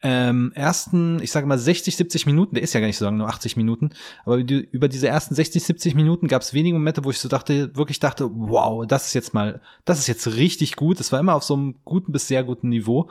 [0.02, 3.18] ähm, ersten, ich sage mal 60, 70 Minuten, der ist ja gar nicht so lange,
[3.18, 3.90] nur 80 Minuten,
[4.24, 7.76] aber über diese ersten 60, 70 Minuten gab es wenige Momente, wo ich so dachte,
[7.76, 10.98] wirklich dachte, wow, das ist jetzt mal, das ist jetzt richtig gut.
[10.98, 13.10] Es war immer auf so einem guten bis sehr guten Niveau.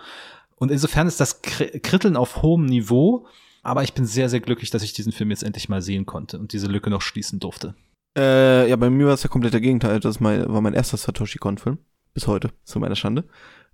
[0.57, 3.25] Und insofern ist das Kritteln auf hohem Niveau,
[3.63, 6.39] aber ich bin sehr, sehr glücklich, dass ich diesen Film jetzt endlich mal sehen konnte
[6.39, 7.73] und diese Lücke noch schließen durfte.
[8.17, 9.99] Äh, ja, bei mir war es ja komplett der Gegenteil.
[9.99, 11.77] Das war mein erster Satoshi Kon-Film.
[12.13, 13.23] Bis heute, zu meiner Schande.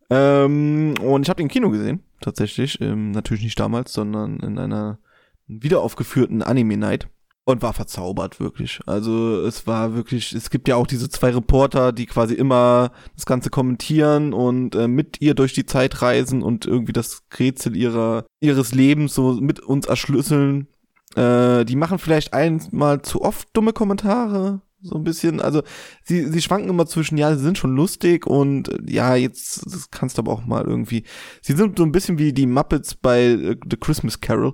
[0.09, 2.79] Ähm, und ich habe den Kino gesehen, tatsächlich.
[2.81, 4.99] Ähm, natürlich nicht damals, sondern in einer
[5.47, 7.09] wiederaufgeführten Anime-Night.
[7.45, 8.81] Und war verzaubert, wirklich.
[8.87, 13.25] Also es war wirklich, es gibt ja auch diese zwei Reporter, die quasi immer das
[13.25, 18.25] Ganze kommentieren und äh, mit ihr durch die Zeit reisen und irgendwie das Rätsel ihrer,
[18.41, 20.67] ihres Lebens so mit uns erschlüsseln.
[21.15, 25.41] Äh, die machen vielleicht einmal zu oft dumme Kommentare, so ein bisschen.
[25.41, 25.63] Also
[26.03, 29.89] sie, sie schwanken immer zwischen, ja, sie sind schon lustig und äh, ja, jetzt das
[29.91, 31.03] kannst du aber auch mal irgendwie.
[31.41, 34.53] Sie sind so ein bisschen wie die Muppets bei äh, The Christmas Carol,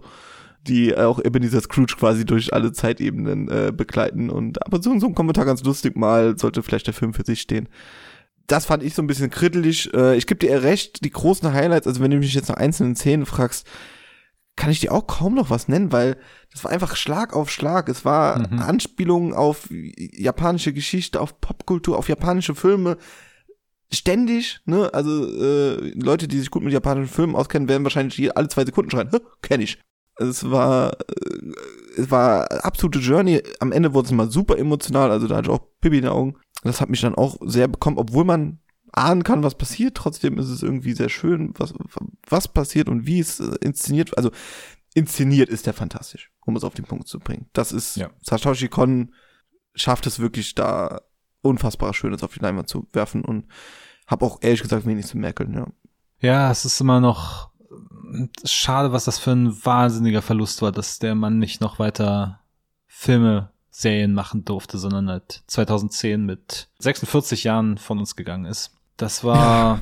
[0.68, 4.30] die auch Ebenezer Scrooge quasi durch alle Zeitebenen äh, begleiten.
[4.30, 7.42] Und aber so, so ein Kommentar ganz lustig mal, sollte vielleicht der Film für sich
[7.42, 7.70] stehen.
[8.48, 9.94] Das fand ich so ein bisschen krittelig.
[9.94, 12.96] Äh, ich gebe dir recht, die großen Highlights, also wenn du mich jetzt nach einzelnen
[12.96, 13.66] Szenen fragst,
[14.56, 16.18] kann ich dir auch kaum noch was nennen, weil
[16.52, 17.90] das war einfach Schlag auf Schlag.
[17.90, 18.60] Es war mhm.
[18.60, 22.98] Anspielungen auf japanische Geschichte, auf Popkultur, auf japanische Filme.
[23.92, 24.92] Ständig, ne?
[24.94, 28.90] Also äh, Leute, die sich gut mit japanischen Filmen auskennen, werden wahrscheinlich alle zwei Sekunden
[28.90, 29.10] schreien,
[29.42, 29.80] kenne ich.
[30.18, 33.42] Es war, äh, es war absolute Journey.
[33.60, 36.12] Am Ende wurde es mal super emotional, also da hatte ich auch Pippi in den
[36.12, 36.36] Augen.
[36.64, 38.60] Das hat mich dann auch sehr bekommen, obwohl man
[38.94, 39.96] ahnen kann, was passiert.
[39.96, 41.74] Trotzdem ist es irgendwie sehr schön, was,
[42.28, 44.18] was passiert und wie es äh, inszeniert.
[44.18, 44.32] Also
[44.94, 47.48] inszeniert ist der fantastisch, um es auf den Punkt zu bringen.
[47.54, 48.10] Das ist, ja.
[48.22, 49.14] Satoshi Kon
[49.76, 51.02] schafft es wirklich da
[51.42, 53.48] unfassbar Schönes auf die Leinwand zu werfen und
[54.08, 55.68] habe auch ehrlich gesagt wenig zu merkeln, ja.
[56.20, 57.50] Ja, es ist immer noch
[58.46, 62.40] schade, was das für ein wahnsinniger Verlust war, dass der Mann nicht noch weiter
[62.86, 68.72] Filme Serien machen durfte, sondern halt 2010 mit 46 Jahren von uns gegangen ist.
[68.98, 69.82] Das war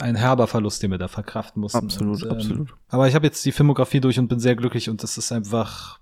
[0.00, 1.78] ein herber Verlust, den wir da verkraften mussten.
[1.78, 2.74] Absolut, und, ähm, absolut.
[2.88, 5.98] Aber ich habe jetzt die Filmografie durch und bin sehr glücklich und das ist einfach.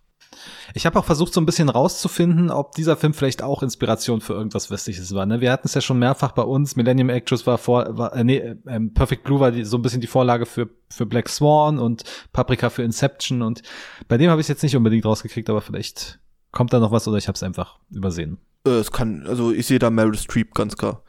[0.75, 4.35] Ich habe auch versucht, so ein bisschen rauszufinden, ob dieser Film vielleicht auch Inspiration für
[4.35, 5.25] irgendwas Westliches war.
[5.25, 5.41] Ne?
[5.41, 6.77] Wir hatten es ja schon mehrfach bei uns.
[6.77, 10.01] Millennium Actress war vor, war, äh, nee, ähm, Perfect Blue war die, so ein bisschen
[10.01, 13.63] die Vorlage für für Black Swan und Paprika für Inception und
[14.09, 16.21] bei dem habe ich es jetzt nicht unbedingt rausgekriegt, aber vielleicht
[16.53, 18.39] kommt da noch was oder ich habe es einfach übersehen.
[18.67, 21.03] Äh, es kann, also ich sehe da Meryl Streep ganz klar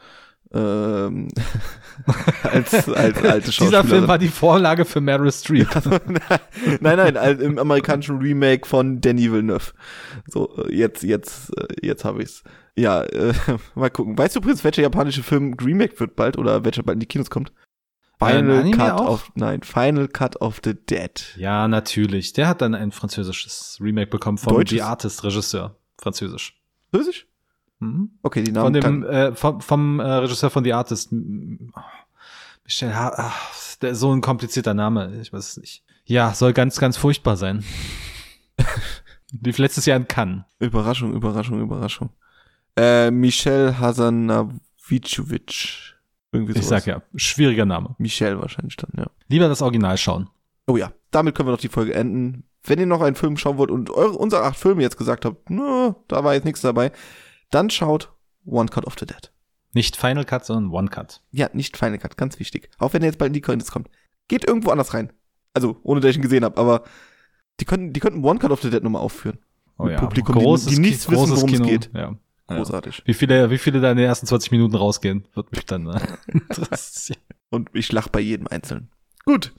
[0.54, 1.28] ähm,
[2.44, 5.68] als, als alte Dieser Film war die Vorlage für Meryl Streep.
[6.80, 9.74] nein, nein, im amerikanischen Remake von Danny Villeneuve.
[10.28, 12.44] So, jetzt, jetzt, jetzt habe ich's.
[12.78, 13.34] Ja, äh,
[13.76, 14.18] mal gucken.
[14.18, 17.30] Weißt du übrigens, welcher japanische Film Remake wird bald oder welcher bald in die Kinos
[17.30, 17.52] kommt?
[18.20, 19.10] Final Cut auch?
[19.10, 21.36] of, nein, Final Cut of the Dead.
[21.38, 22.34] Ja, natürlich.
[22.34, 24.78] Der hat dann ein französisches Remake bekommen vom Deutsches?
[24.78, 25.76] The Artist Regisseur.
[26.00, 26.60] Französisch.
[26.90, 27.27] Französisch?
[27.80, 28.12] Mhm.
[28.24, 28.82] Okay, die Namen.
[28.82, 31.12] Von dem, äh, vom, vom äh, Regisseur von The Artist.
[31.12, 35.84] Michel, ach, der, so ein komplizierter Name, ich weiß es nicht.
[36.06, 37.64] Ja, soll ganz, ganz furchtbar sein.
[39.44, 40.46] Lief letztes Jahr in Cannes.
[40.60, 42.10] Überraschung, Überraschung, Überraschung.
[42.78, 45.96] Äh, Michel Hasanavicovic.
[46.32, 46.64] Irgendwie sowas.
[46.64, 47.96] Ich sag ja, schwieriger Name.
[47.98, 49.08] Michel wahrscheinlich dann, ja.
[49.28, 50.30] Lieber das Original schauen.
[50.68, 52.44] Oh ja, damit können wir noch die Folge enden.
[52.64, 55.50] Wenn ihr noch einen Film schauen wollt und eure, unsere acht Filme jetzt gesagt habt,
[55.50, 56.92] no, da war jetzt nichts dabei,
[57.50, 58.14] dann schaut
[58.46, 59.32] One Cut of the Dead.
[59.74, 61.22] Nicht Final Cut, sondern One Cut.
[61.32, 62.70] Ja, nicht Final Cut, ganz wichtig.
[62.80, 63.90] Auch wenn er jetzt bald in die Coins kommt.
[64.28, 65.14] Geht irgendwo anders rein.
[65.54, 66.84] Also, ohne dass ich ihn gesehen habe, aber
[67.60, 69.40] die könnten, die könnten One Cut of the Dead nochmal aufführen.
[69.78, 71.92] Oh ja, Publikum, großes, die, die nichts wissen, worum es geht.
[71.94, 72.16] Ja.
[72.48, 73.04] Großartig.
[73.06, 76.00] Wie viele, wie viele da in den ersten 20 Minuten rausgehen, wird mich dann äh,
[76.28, 77.20] interessieren.
[77.50, 78.90] Und ich lach bei jedem Einzelnen.
[79.26, 79.54] Gut.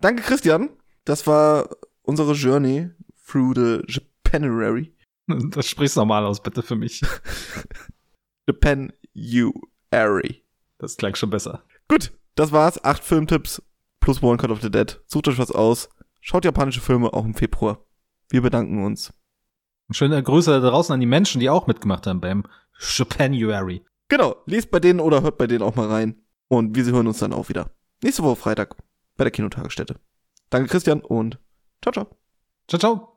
[0.00, 0.70] Danke, Christian.
[1.04, 1.70] Das war
[2.02, 2.90] unsere Journey
[3.26, 4.92] through the Japanerary.
[5.50, 7.02] Das sprichst normal aus, bitte für mich.
[8.46, 9.52] Japan You
[9.90, 10.44] Airy.
[10.78, 11.62] Das klang schon besser.
[11.88, 12.82] Gut, das war's.
[12.84, 13.62] Acht Filmtipps
[14.00, 15.00] plus One Cut of the Dead.
[15.06, 15.88] Sucht euch was aus.
[16.20, 17.84] Schaut japanische Filme auch im Februar.
[18.28, 19.12] Wir bedanken uns.
[19.90, 22.44] Schöne Grüße da draußen an die Menschen, die auch mitgemacht haben beim
[22.78, 23.84] Japanuary.
[24.08, 26.22] Genau, lest bei denen oder hört bei denen auch mal rein.
[26.48, 27.70] Und wir hören uns dann auch wieder.
[28.02, 28.76] Nächste Woche Freitag
[29.16, 29.96] bei der Kinotagesstätte.
[30.50, 31.38] Danke Christian und
[31.82, 32.06] ciao, ciao.
[32.68, 33.11] Ciao, ciao.